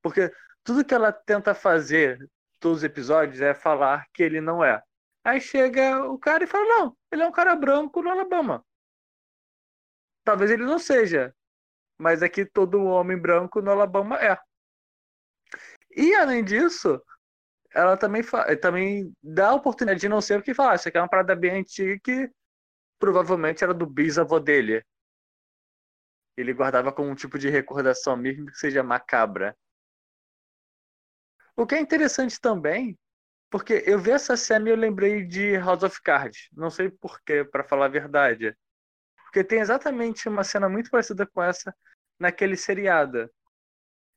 porque 0.00 0.32
tudo 0.62 0.84
que 0.84 0.94
ela 0.94 1.12
tenta 1.12 1.54
fazer 1.54 2.30
todos 2.60 2.78
os 2.78 2.84
episódios 2.84 3.40
é 3.40 3.52
falar 3.52 4.06
que 4.14 4.22
ele 4.22 4.40
não 4.40 4.62
é. 4.62 4.80
Aí 5.24 5.40
chega 5.40 6.04
o 6.04 6.16
cara 6.16 6.44
e 6.44 6.46
fala: 6.46 6.64
Não, 6.64 6.96
ele 7.10 7.22
é 7.22 7.26
um 7.26 7.32
cara 7.32 7.56
branco 7.56 8.00
no 8.00 8.10
Alabama. 8.10 8.64
Talvez 10.24 10.52
ele 10.52 10.64
não 10.64 10.78
seja, 10.78 11.34
mas 11.98 12.22
é 12.22 12.28
que 12.28 12.46
todo 12.46 12.84
homem 12.84 13.18
branco 13.18 13.60
no 13.60 13.72
Alabama 13.72 14.16
é. 14.22 14.38
E 15.96 16.14
além 16.14 16.44
disso, 16.44 17.02
ela 17.74 17.96
também, 17.96 18.22
também 18.60 19.12
dá 19.20 19.48
a 19.48 19.54
oportunidade 19.54 20.00
de 20.00 20.08
não 20.08 20.20
ser 20.20 20.38
porque 20.38 20.54
fala: 20.54 20.72
"Ah, 20.72 20.74
Isso 20.76 20.88
aqui 20.88 20.96
é 20.96 21.00
uma 21.00 21.08
parada 21.08 21.34
bem 21.34 21.58
antiga 21.58 21.98
que 22.04 22.30
provavelmente 23.00 23.64
era 23.64 23.74
do 23.74 23.84
bisavô 23.84 24.38
dele. 24.38 24.84
Ele 26.38 26.52
guardava 26.52 26.92
como 26.92 27.10
um 27.10 27.16
tipo 27.16 27.36
de 27.36 27.50
recordação, 27.50 28.16
mesmo 28.16 28.46
que 28.46 28.56
seja 28.56 28.80
macabra. 28.80 29.56
O 31.56 31.66
que 31.66 31.74
é 31.74 31.80
interessante 31.80 32.40
também, 32.40 32.96
porque 33.50 33.82
eu 33.84 33.98
vi 33.98 34.12
essa 34.12 34.36
cena 34.36 34.68
e 34.68 34.70
eu 34.70 34.76
lembrei 34.76 35.24
de 35.24 35.56
House 35.56 35.82
of 35.82 36.00
Cards. 36.00 36.48
Não 36.52 36.70
sei 36.70 36.90
porquê, 36.90 37.44
para 37.44 37.64
falar 37.64 37.86
a 37.86 37.88
verdade. 37.88 38.56
Porque 39.24 39.42
tem 39.42 39.58
exatamente 39.58 40.28
uma 40.28 40.44
cena 40.44 40.68
muito 40.68 40.90
parecida 40.90 41.26
com 41.26 41.42
essa 41.42 41.74
naquele 42.16 42.56
seriado. 42.56 43.28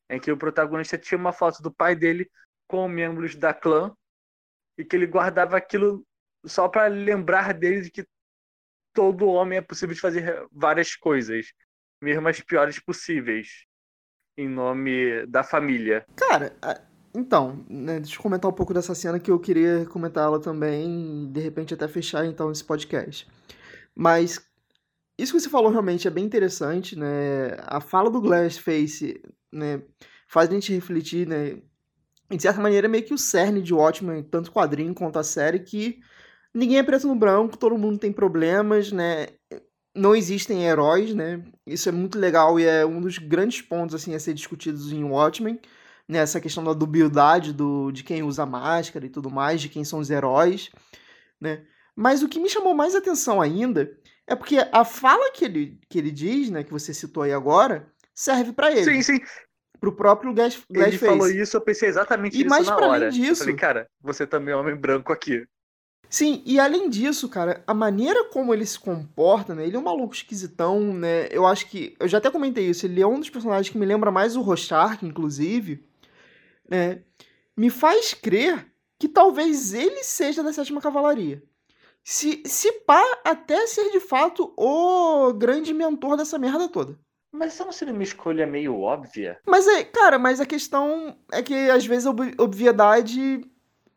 Em 0.08 0.20
que 0.20 0.32
o 0.32 0.38
protagonista 0.38 1.00
tinha 1.00 1.18
uma 1.18 1.34
foto 1.34 1.64
do 1.64 1.74
pai 1.74 1.96
dele 1.96 2.30
com 2.68 2.88
membros 2.88 3.36
da 3.36 3.52
clã 3.52 3.92
e 4.78 4.86
que 4.86 4.96
ele 4.96 5.08
guardava 5.08 5.58
aquilo 5.58 6.06
só 6.46 6.70
para 6.70 6.86
lembrar 6.86 7.52
dele 7.52 7.82
de 7.82 7.90
que 7.90 8.08
todo 8.94 9.28
homem 9.28 9.58
é 9.58 9.62
possível 9.62 9.96
de 9.96 10.02
fazer 10.02 10.48
várias 10.52 10.96
coisas, 10.96 11.48
mesmo 12.02 12.28
as 12.28 12.40
piores 12.42 12.80
possíveis, 12.80 13.66
em 14.38 14.50
nome 14.50 15.26
da 15.28 15.44
família. 15.44 16.06
Cara, 16.16 16.56
então, 17.14 17.64
né, 17.70 18.00
deixa 18.00 18.18
eu 18.18 18.22
comentar 18.22 18.50
um 18.50 18.54
pouco 18.54 18.74
dessa 18.74 18.96
cena 18.96 19.20
que 19.20 19.30
eu 19.30 19.40
queria 19.40 19.86
comentar 19.86 20.24
ela 20.26 20.40
também, 20.40 21.26
e 21.26 21.28
de 21.28 21.40
repente 21.40 21.74
até 21.74 21.88
fechar 21.88 22.26
então 22.26 22.52
esse 22.52 22.64
podcast. 22.64 23.28
Mas 23.94 24.40
isso 25.18 25.34
que 25.34 25.40
você 25.40 25.50
falou 25.50 25.70
realmente 25.70 26.08
é 26.08 26.12
bem 26.12 26.26
interessante, 26.26 26.98
né? 26.98 27.58
A 27.68 27.80
fala 27.82 28.10
do 28.10 28.22
Glassface, 28.22 29.22
né, 29.52 29.82
faz 30.28 30.50
a 30.50 30.54
gente 30.54 30.74
refletir, 30.74 31.28
né, 31.28 31.62
em 32.32 32.40
certa 32.40 32.62
maneira 32.62 32.88
meio 32.88 33.04
que 33.04 33.14
o 33.14 33.18
cerne 33.18 33.62
de 33.62 33.74
Watchmen, 33.74 34.24
tanto 34.24 34.48
o 34.48 34.54
quadrinho 34.54 34.96
quanto 34.96 35.20
a 35.20 35.24
série, 35.24 35.60
que 35.60 36.00
ninguém 36.54 36.78
é 36.78 36.84
preto 36.84 37.08
no 37.08 37.16
branco, 37.16 37.58
todo 37.58 37.78
mundo 37.78 38.00
tem 38.00 38.12
problemas, 38.14 38.92
né? 38.92 39.28
Não 39.96 40.16
existem 40.16 40.64
heróis, 40.66 41.14
né? 41.14 41.44
Isso 41.68 41.90
é 41.90 41.92
muito 41.92 42.18
legal 42.18 42.60
e 42.60 42.66
é 42.66 42.86
um 42.86 43.02
dos 43.02 43.18
grandes 43.18 43.62
pontos 43.62 43.94
assim 43.94 44.16
a 44.16 44.20
ser 44.20 44.34
discutidos 44.34 44.92
em 44.92 45.04
Watchmen, 45.04 45.60
né? 46.08 46.20
Essa 46.20 46.40
questão 46.40 46.64
da 46.64 46.74
dubiedade 46.74 47.52
do 47.54 47.92
de 47.92 48.04
quem 48.04 48.24
usa 48.24 48.46
máscara 48.46 49.06
e 49.06 49.10
tudo 49.10 49.30
mais, 49.30 49.60
de 49.62 49.68
quem 49.70 49.84
são 49.84 50.00
os 50.00 50.10
heróis, 50.10 50.70
né? 51.40 51.64
Mas 51.96 52.24
o 52.24 52.30
que 52.30 52.40
me 52.40 52.50
chamou 52.50 52.74
mais 52.74 52.96
atenção 52.96 53.42
ainda 53.42 53.92
é 54.26 54.34
porque 54.36 54.58
a 54.72 54.86
fala 54.86 55.30
que 55.34 55.44
ele, 55.44 55.78
que 55.90 55.98
ele 56.00 56.10
diz, 56.10 56.50
né, 56.50 56.64
que 56.64 56.72
você 56.72 56.94
citou 56.94 57.24
aí 57.24 57.34
agora, 57.34 57.92
serve 58.16 58.54
pra 58.54 58.72
ele, 58.72 58.86
Sim, 58.86 59.02
sim. 59.02 59.20
pro 59.80 59.94
próprio 59.94 60.34
Glass, 60.34 60.56
Ele 60.70 60.80
Glassface. 60.80 61.06
falou 61.06 61.30
isso, 61.30 61.58
eu 61.58 61.62
pensei 61.62 61.90
exatamente 61.90 62.38
E 62.38 62.42
isso 62.42 62.50
mais 62.50 62.66
na 62.66 62.76
pra 62.76 62.86
além 62.86 62.96
hora. 62.96 63.06
Eu 63.08 63.12
disso- 63.12 63.42
falei, 63.42 63.56
cara, 63.56 63.88
você 64.00 64.26
também 64.26 64.54
é 64.54 64.56
homem 64.58 64.76
branco 64.76 65.12
aqui. 65.12 65.46
Sim, 66.12 66.44
e 66.46 66.60
além 66.60 66.90
disso, 66.90 67.30
cara, 67.30 67.64
a 67.66 67.74
maneira 67.74 68.26
como 68.26 68.54
ele 68.54 68.66
se 68.66 68.78
comporta, 68.78 69.56
né? 69.56 69.66
Ele 69.66 69.78
é 69.78 69.80
um 69.80 69.84
maluco 69.84 70.14
esquisitão, 70.14 70.94
né? 70.94 71.30
Eu 71.32 71.48
acho 71.48 71.68
que. 71.68 71.96
Eu 71.98 72.08
já 72.08 72.18
até 72.18 72.30
comentei 72.30 72.66
isso, 72.70 72.86
ele 72.86 73.02
é 73.02 73.08
um 73.08 73.18
dos 73.18 73.30
personagens 73.30 73.70
que 73.70 73.78
me 73.78 73.86
lembra 73.86 74.12
mais 74.12 74.36
o 74.36 74.42
Rorschach, 74.42 75.06
inclusive, 75.06 75.88
né? 76.70 77.02
Me 77.56 77.70
faz 77.70 78.14
crer 78.14 78.68
que 79.00 79.08
talvez 79.08 79.74
ele 79.74 80.04
seja 80.04 80.44
da 80.44 80.52
Sétima 80.52 80.82
Cavalaria. 80.82 81.42
Se, 82.04 82.44
se 82.46 82.72
pá, 82.82 83.02
até 83.24 83.66
ser 83.68 83.92
de 83.92 84.02
fato 84.02 84.54
o 84.58 85.32
grande 85.34 85.74
mentor 85.74 86.18
dessa 86.18 86.38
merda 86.38 86.68
toda. 86.68 87.00
Mas 87.32 87.54
isso 87.54 87.64
não 87.64 87.72
seria 87.72 87.94
uma 87.94 88.04
escolha 88.04 88.46
meio 88.46 88.78
óbvia? 88.78 89.40
Mas 89.48 89.66
é, 89.66 89.86
cara, 89.86 90.20
mas 90.20 90.42
a 90.42 90.46
questão 90.46 91.16
é 91.32 91.42
que 91.42 91.54
às 91.70 91.86
vezes 91.86 92.06
a 92.06 92.10
ob- 92.10 92.36
obviedade 92.38 93.50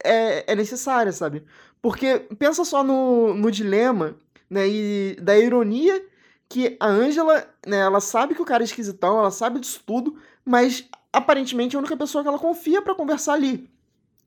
é, 0.05 0.53
é 0.53 0.55
necessária, 0.55 1.11
sabe? 1.11 1.44
Porque 1.84 2.20
pensa 2.38 2.64
só 2.64 2.82
no, 2.82 3.34
no 3.34 3.50
dilema, 3.50 4.16
né, 4.48 4.66
e 4.66 5.16
da 5.20 5.36
ironia 5.36 6.02
que 6.48 6.78
a 6.80 6.86
Angela, 6.86 7.46
né, 7.66 7.76
ela 7.80 8.00
sabe 8.00 8.34
que 8.34 8.40
o 8.40 8.44
cara 8.46 8.62
é 8.62 8.64
esquisitão, 8.64 9.18
ela 9.18 9.30
sabe 9.30 9.60
disso 9.60 9.82
tudo, 9.86 10.16
mas 10.42 10.88
aparentemente 11.12 11.76
é 11.76 11.78
a 11.78 11.80
única 11.80 11.94
pessoa 11.94 12.24
que 12.24 12.28
ela 12.28 12.38
confia 12.38 12.80
pra 12.80 12.94
conversar 12.94 13.34
ali, 13.34 13.68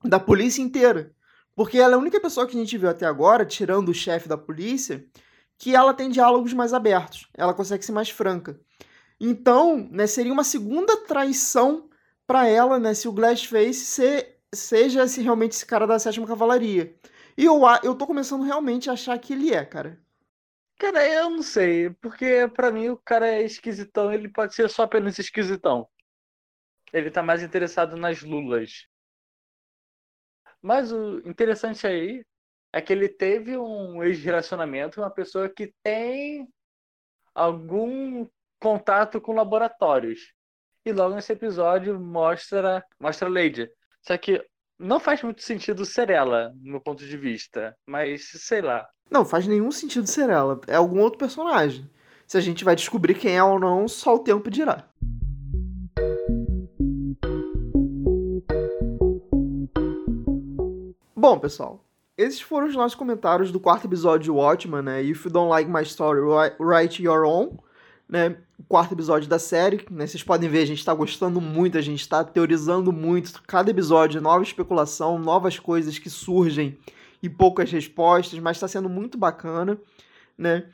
da 0.03 0.19
polícia 0.19 0.61
inteira. 0.61 1.11
Porque 1.55 1.79
ela 1.79 1.93
é 1.93 1.95
a 1.95 1.99
única 1.99 2.21
pessoa 2.21 2.45
que 2.45 2.55
a 2.55 2.59
gente 2.59 2.77
viu 2.77 2.89
até 2.89 3.07
agora, 3.07 3.43
tirando 3.43 3.89
o 3.89 3.93
chefe 3.93 4.29
da 4.29 4.37
polícia, 4.37 5.03
que 5.57 5.75
ela 5.75 5.95
tem 5.95 6.11
diálogos 6.11 6.53
mais 6.53 6.75
abertos, 6.75 7.27
ela 7.33 7.55
consegue 7.55 7.83
ser 7.83 7.91
mais 7.91 8.11
franca. 8.11 8.59
Então, 9.19 9.89
né, 9.89 10.05
seria 10.05 10.31
uma 10.31 10.43
segunda 10.43 10.95
traição 10.95 11.89
pra 12.27 12.47
ela, 12.47 12.77
né, 12.77 12.93
se 12.93 13.07
o 13.07 13.11
Glassface 13.11 13.83
ser, 13.83 14.37
seja 14.53 15.05
esse, 15.05 15.23
realmente 15.23 15.53
esse 15.53 15.65
cara 15.65 15.87
da 15.87 15.97
Sétima 15.97 16.27
Cavalaria. 16.27 16.95
E 17.38 17.45
eu, 17.45 17.62
eu 17.84 17.95
tô 17.95 18.08
começando 18.08 18.43
realmente 18.43 18.89
a 18.89 18.93
achar 18.93 19.17
que 19.19 19.34
ele 19.34 19.54
é, 19.54 19.63
cara. 19.63 20.02
Cara, 20.80 21.08
eu 21.08 21.30
não 21.30 21.43
sei, 21.43 21.89
porque 21.89 22.47
pra 22.47 22.71
mim 22.71 22.89
o 22.89 22.97
cara 22.97 23.28
é 23.28 23.43
esquisitão, 23.43 24.12
ele 24.12 24.30
pode 24.30 24.56
ser 24.56 24.69
só 24.69 24.84
apenas 24.84 25.17
esquisitão. 25.19 25.88
Ele 26.93 27.12
tá 27.12 27.21
mais 27.21 27.43
interessado 27.43 27.95
nas 27.97 28.21
lulas. 28.21 28.88
Mas 30.62 30.91
o 30.91 31.19
interessante 31.28 31.86
aí 31.86 32.26
é 32.73 32.82
que 32.82 32.93
ele 32.93 33.10
teve 33.10 33.58
um 33.58 34.04
ex-relacionamento 34.04 35.02
uma 35.02 35.10
pessoa 35.10 35.50
que 35.50 35.73
tem 35.84 36.47
algum 37.34 38.28
contato 38.60 39.21
com 39.21 39.34
laboratórios. 39.34 40.34
E 40.86 40.91
logo 40.91 41.15
nesse 41.15 41.34
episódio 41.34 42.00
mostra, 42.00 42.84
mostra 43.00 43.28
a 43.28 43.32
Lady. 43.32 43.69
Só 44.02 44.17
que 44.17 44.43
não 44.79 44.99
faz 44.99 45.23
muito 45.23 45.41
sentido 45.41 45.85
ser 45.85 46.09
ela, 46.09 46.53
no 46.61 46.71
meu 46.71 46.81
ponto 46.81 47.05
de 47.05 47.17
vista. 47.17 47.75
Mas 47.87 48.29
sei 48.33 48.61
lá. 48.61 48.87
Não 49.09 49.25
faz 49.25 49.47
nenhum 49.47 49.71
sentido 49.71 50.07
ser 50.07 50.29
ela. 50.29 50.59
É 50.67 50.75
algum 50.75 50.99
outro 50.99 51.17
personagem. 51.17 51.89
Se 52.27 52.37
a 52.37 52.41
gente 52.41 52.63
vai 52.63 52.75
descobrir 52.75 53.15
quem 53.15 53.35
é 53.37 53.43
ou 53.43 53.59
não, 53.59 53.87
só 53.87 54.15
o 54.15 54.19
tempo 54.19 54.51
dirá. 54.51 54.85
Bom, 61.15 61.39
pessoal, 61.39 61.83
esses 62.17 62.39
foram 62.39 62.67
os 62.67 62.75
nossos 62.75 62.95
comentários 62.95 63.51
do 63.51 63.59
quarto 63.59 63.85
episódio 63.87 64.25
de 64.25 64.31
Watchmen, 64.31 64.81
né? 64.81 65.01
If 65.01 65.25
you 65.25 65.31
don't 65.31 65.49
like 65.49 65.69
my 65.69 65.81
story, 65.83 66.21
wri- 66.21 66.55
write 66.59 67.01
your 67.03 67.25
own, 67.25 67.57
né? 68.07 68.37
Quarto 68.69 68.93
episódio 68.93 69.30
da 69.30 69.39
série, 69.39 69.86
né? 69.89 70.06
Vocês 70.06 70.21
podem 70.23 70.49
ver, 70.49 70.60
a 70.60 70.65
gente 70.65 70.84
tá 70.84 70.93
gostando 70.93 71.39
muito, 71.39 71.77
a 71.77 71.82
gente 71.82 72.08
tá 72.08 72.21
teorizando 72.21 72.91
muito. 72.91 73.41
Cada 73.47 73.71
episódio, 73.71 74.19
nova 74.19 74.43
especulação, 74.43 75.17
novas 75.17 75.58
coisas 75.58 75.97
que 75.97 76.10
surgem 76.10 76.77
e 77.23 77.30
poucas 77.30 77.71
respostas, 77.71 78.38
mas 78.39 78.60
tá 78.60 78.67
sendo 78.67 78.89
muito 78.89 79.17
bacana, 79.17 79.80
né? 80.38 80.65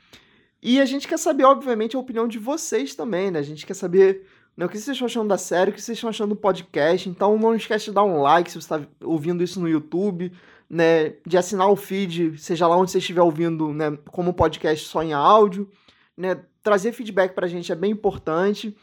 E 0.60 0.80
a 0.80 0.84
gente 0.84 1.06
quer 1.06 1.20
saber, 1.20 1.44
obviamente, 1.44 1.94
a 1.94 1.98
opinião 2.00 2.26
de 2.26 2.36
vocês 2.36 2.96
também, 2.96 3.30
né? 3.30 3.38
A 3.38 3.42
gente 3.42 3.64
quer 3.64 3.74
saber 3.74 4.26
né, 4.56 4.66
o 4.66 4.68
que 4.68 4.76
vocês 4.76 4.96
estão 4.96 5.06
achando 5.06 5.28
da 5.28 5.38
série, 5.38 5.70
o 5.70 5.74
que 5.74 5.80
vocês 5.80 5.96
estão 5.96 6.10
achando 6.10 6.30
do 6.30 6.36
podcast. 6.36 7.08
Então 7.08 7.38
não 7.38 7.54
esquece 7.54 7.84
de 7.84 7.92
dar 7.92 8.02
um 8.02 8.20
like 8.20 8.50
se 8.50 8.60
você 8.60 8.74
está 8.74 8.88
ouvindo 9.04 9.44
isso 9.44 9.60
no 9.60 9.68
YouTube, 9.68 10.32
né? 10.68 11.10
De 11.24 11.36
assinar 11.36 11.70
o 11.70 11.76
feed, 11.76 12.38
seja 12.38 12.66
lá 12.66 12.76
onde 12.76 12.90
você 12.90 12.98
estiver 12.98 13.22
ouvindo, 13.22 13.72
né? 13.72 13.96
Como 14.10 14.34
podcast 14.34 14.84
só 14.88 15.00
em 15.00 15.12
áudio, 15.12 15.70
né? 16.16 16.44
Trazer 16.62 16.92
feedback 16.92 17.34
pra 17.34 17.46
gente 17.46 17.70
é 17.70 17.74
bem 17.74 17.90
importante. 17.90 18.76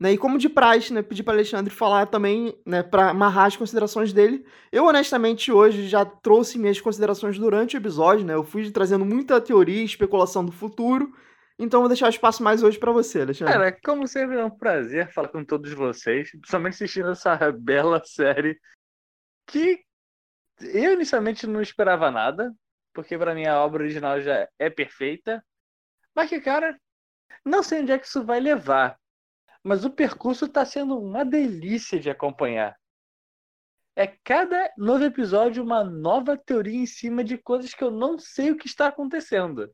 Né, 0.00 0.12
e 0.12 0.18
como 0.18 0.38
de 0.38 0.48
praxe, 0.48 0.92
né, 0.92 1.02
pedir 1.02 1.24
para 1.24 1.34
Alexandre 1.34 1.74
falar 1.74 2.06
também, 2.06 2.56
né, 2.64 2.84
para 2.84 3.10
amarrar 3.10 3.46
as 3.46 3.56
considerações 3.56 4.12
dele. 4.12 4.46
Eu 4.70 4.84
honestamente 4.84 5.50
hoje 5.50 5.88
já 5.88 6.04
trouxe 6.04 6.56
minhas 6.56 6.80
considerações 6.80 7.36
durante 7.36 7.76
o 7.76 7.78
episódio, 7.78 8.24
né? 8.24 8.34
Eu 8.34 8.44
fui 8.44 8.70
trazendo 8.70 9.04
muita 9.04 9.40
teoria 9.40 9.82
e 9.82 9.84
especulação 9.84 10.44
do 10.44 10.52
futuro. 10.52 11.12
Então 11.58 11.80
vou 11.80 11.88
deixar 11.88 12.06
o 12.06 12.10
espaço 12.10 12.44
mais 12.44 12.62
hoje 12.62 12.78
para 12.78 12.92
você, 12.92 13.22
Alexandre. 13.22 13.52
Cara, 13.52 13.76
como 13.84 14.06
sempre 14.06 14.36
é 14.36 14.44
um 14.44 14.50
prazer 14.50 15.12
falar 15.12 15.28
com 15.28 15.44
todos 15.44 15.72
vocês, 15.72 16.30
principalmente 16.30 16.74
assistindo 16.74 17.10
essa 17.10 17.36
bela 17.50 18.00
série 18.04 18.56
que 19.48 19.80
eu 20.60 20.92
inicialmente 20.92 21.46
não 21.46 21.60
esperava 21.60 22.10
nada, 22.10 22.52
porque 22.94 23.18
para 23.18 23.34
mim 23.34 23.46
a 23.46 23.64
obra 23.64 23.82
original 23.82 24.20
já 24.20 24.48
é 24.58 24.70
perfeita. 24.70 25.42
Mas 26.18 26.30
que, 26.30 26.40
cara, 26.40 26.76
não 27.44 27.62
sei 27.62 27.80
onde 27.80 27.92
é 27.92 27.98
que 27.98 28.04
isso 28.04 28.24
vai 28.24 28.40
levar. 28.40 28.98
Mas 29.62 29.84
o 29.84 29.90
percurso 29.90 30.46
está 30.46 30.64
sendo 30.64 30.98
uma 30.98 31.24
delícia 31.24 32.00
de 32.00 32.10
acompanhar. 32.10 32.76
É 33.94 34.08
cada 34.24 34.68
novo 34.76 35.04
episódio 35.04 35.62
uma 35.62 35.84
nova 35.84 36.36
teoria 36.36 36.74
em 36.74 36.86
cima 36.86 37.22
de 37.22 37.38
coisas 37.38 37.72
que 37.72 37.84
eu 37.84 37.92
não 37.92 38.18
sei 38.18 38.50
o 38.50 38.56
que 38.56 38.66
está 38.66 38.88
acontecendo. 38.88 39.72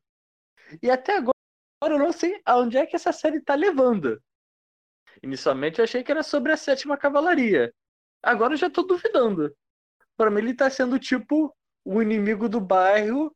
E 0.82 0.90
até 0.90 1.16
agora 1.16 1.32
eu 1.80 1.98
não 1.98 2.12
sei 2.12 2.38
aonde 2.44 2.76
é 2.76 2.84
que 2.84 2.94
essa 2.94 3.10
série 3.10 3.38
está 3.38 3.54
levando. 3.54 4.22
Inicialmente 5.22 5.78
eu 5.78 5.84
achei 5.84 6.04
que 6.04 6.12
era 6.12 6.22
sobre 6.22 6.52
a 6.52 6.58
sétima 6.58 6.98
cavalaria. 6.98 7.72
Agora 8.22 8.52
eu 8.52 8.58
já 8.58 8.66
estou 8.66 8.86
duvidando. 8.86 9.50
Para 10.14 10.30
mim 10.30 10.40
ele 10.40 10.50
está 10.50 10.68
sendo 10.68 10.98
tipo 10.98 11.56
o 11.82 12.02
inimigo 12.02 12.50
do 12.50 12.60
bairro. 12.60 13.34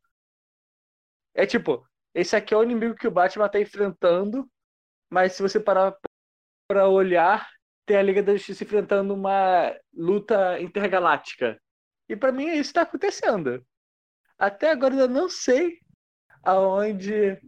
É 1.33 1.47
tipo, 1.47 1.88
esse 2.19 2.35
aqui 2.35 2.53
é 2.53 2.57
o 2.57 2.63
inimigo 2.63 2.95
que 2.95 3.07
o 3.07 3.11
Batman 3.11 3.45
está 3.45 3.59
enfrentando, 3.59 4.49
mas 5.09 5.33
se 5.33 5.41
você 5.41 5.59
parar 5.59 5.95
para 6.67 6.87
olhar, 6.87 7.49
tem 7.85 7.97
a 7.97 8.01
Liga 8.01 8.21
da 8.21 8.35
Justiça 8.35 8.63
enfrentando 8.63 9.13
uma 9.13 9.75
luta 9.93 10.59
intergaláctica. 10.59 11.59
E 12.07 12.15
para 12.15 12.31
mim 12.31 12.47
é 12.47 12.55
isso 12.55 12.73
que 12.73 12.79
está 12.79 12.81
acontecendo. 12.83 13.65
Até 14.37 14.71
agora 14.71 14.95
eu 14.95 15.07
não 15.07 15.29
sei 15.29 15.79
aonde 16.43 17.39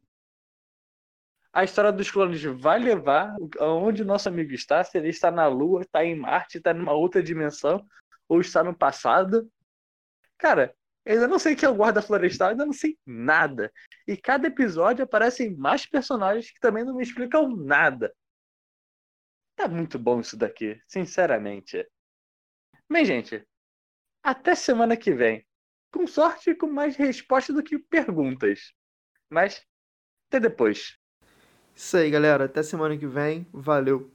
a 1.53 1.63
história 1.63 1.91
dos 1.91 2.09
clones 2.09 2.41
vai 2.43 2.79
levar, 2.79 3.35
aonde 3.59 4.03
o 4.03 4.05
nosso 4.05 4.29
amigo 4.29 4.53
está, 4.53 4.83
se 4.83 4.97
ele 4.97 5.09
está 5.09 5.29
na 5.29 5.47
Lua, 5.47 5.81
está 5.81 6.03
em 6.03 6.15
Marte, 6.15 6.57
está 6.57 6.73
numa 6.73 6.93
outra 6.93 7.21
dimensão, 7.21 7.85
ou 8.27 8.39
está 8.39 8.63
no 8.63 8.75
passado. 8.75 9.51
Cara, 10.37 10.73
eu 11.05 11.13
ainda 11.15 11.27
não 11.27 11.39
sei 11.39 11.55
quem 11.55 11.67
é 11.67 11.69
o 11.69 11.75
guarda 11.75 12.01
florestal, 12.01 12.49
ainda 12.49 12.65
não 12.65 12.73
sei 12.73 12.97
nada. 13.05 13.71
E 14.07 14.15
cada 14.15 14.47
episódio 14.47 15.03
aparecem 15.03 15.55
mais 15.55 15.85
personagens 15.85 16.51
que 16.51 16.59
também 16.59 16.83
não 16.83 16.95
me 16.95 17.03
explicam 17.03 17.47
nada. 17.55 18.13
Tá 19.55 19.67
muito 19.67 19.97
bom 19.97 20.19
isso 20.19 20.37
daqui, 20.37 20.79
sinceramente. 20.87 21.87
Bem, 22.89 23.05
gente, 23.05 23.47
até 24.23 24.53
semana 24.53 24.95
que 24.95 25.13
vem. 25.13 25.45
Com 25.91 26.07
sorte, 26.07 26.55
com 26.55 26.67
mais 26.67 26.95
respostas 26.95 27.55
do 27.55 27.63
que 27.63 27.77
perguntas. 27.77 28.73
Mas 29.29 29.65
até 30.27 30.39
depois. 30.39 30.97
Isso 31.75 31.97
aí, 31.97 32.09
galera. 32.09 32.45
Até 32.45 32.63
semana 32.63 32.97
que 32.97 33.07
vem. 33.07 33.47
Valeu. 33.51 34.11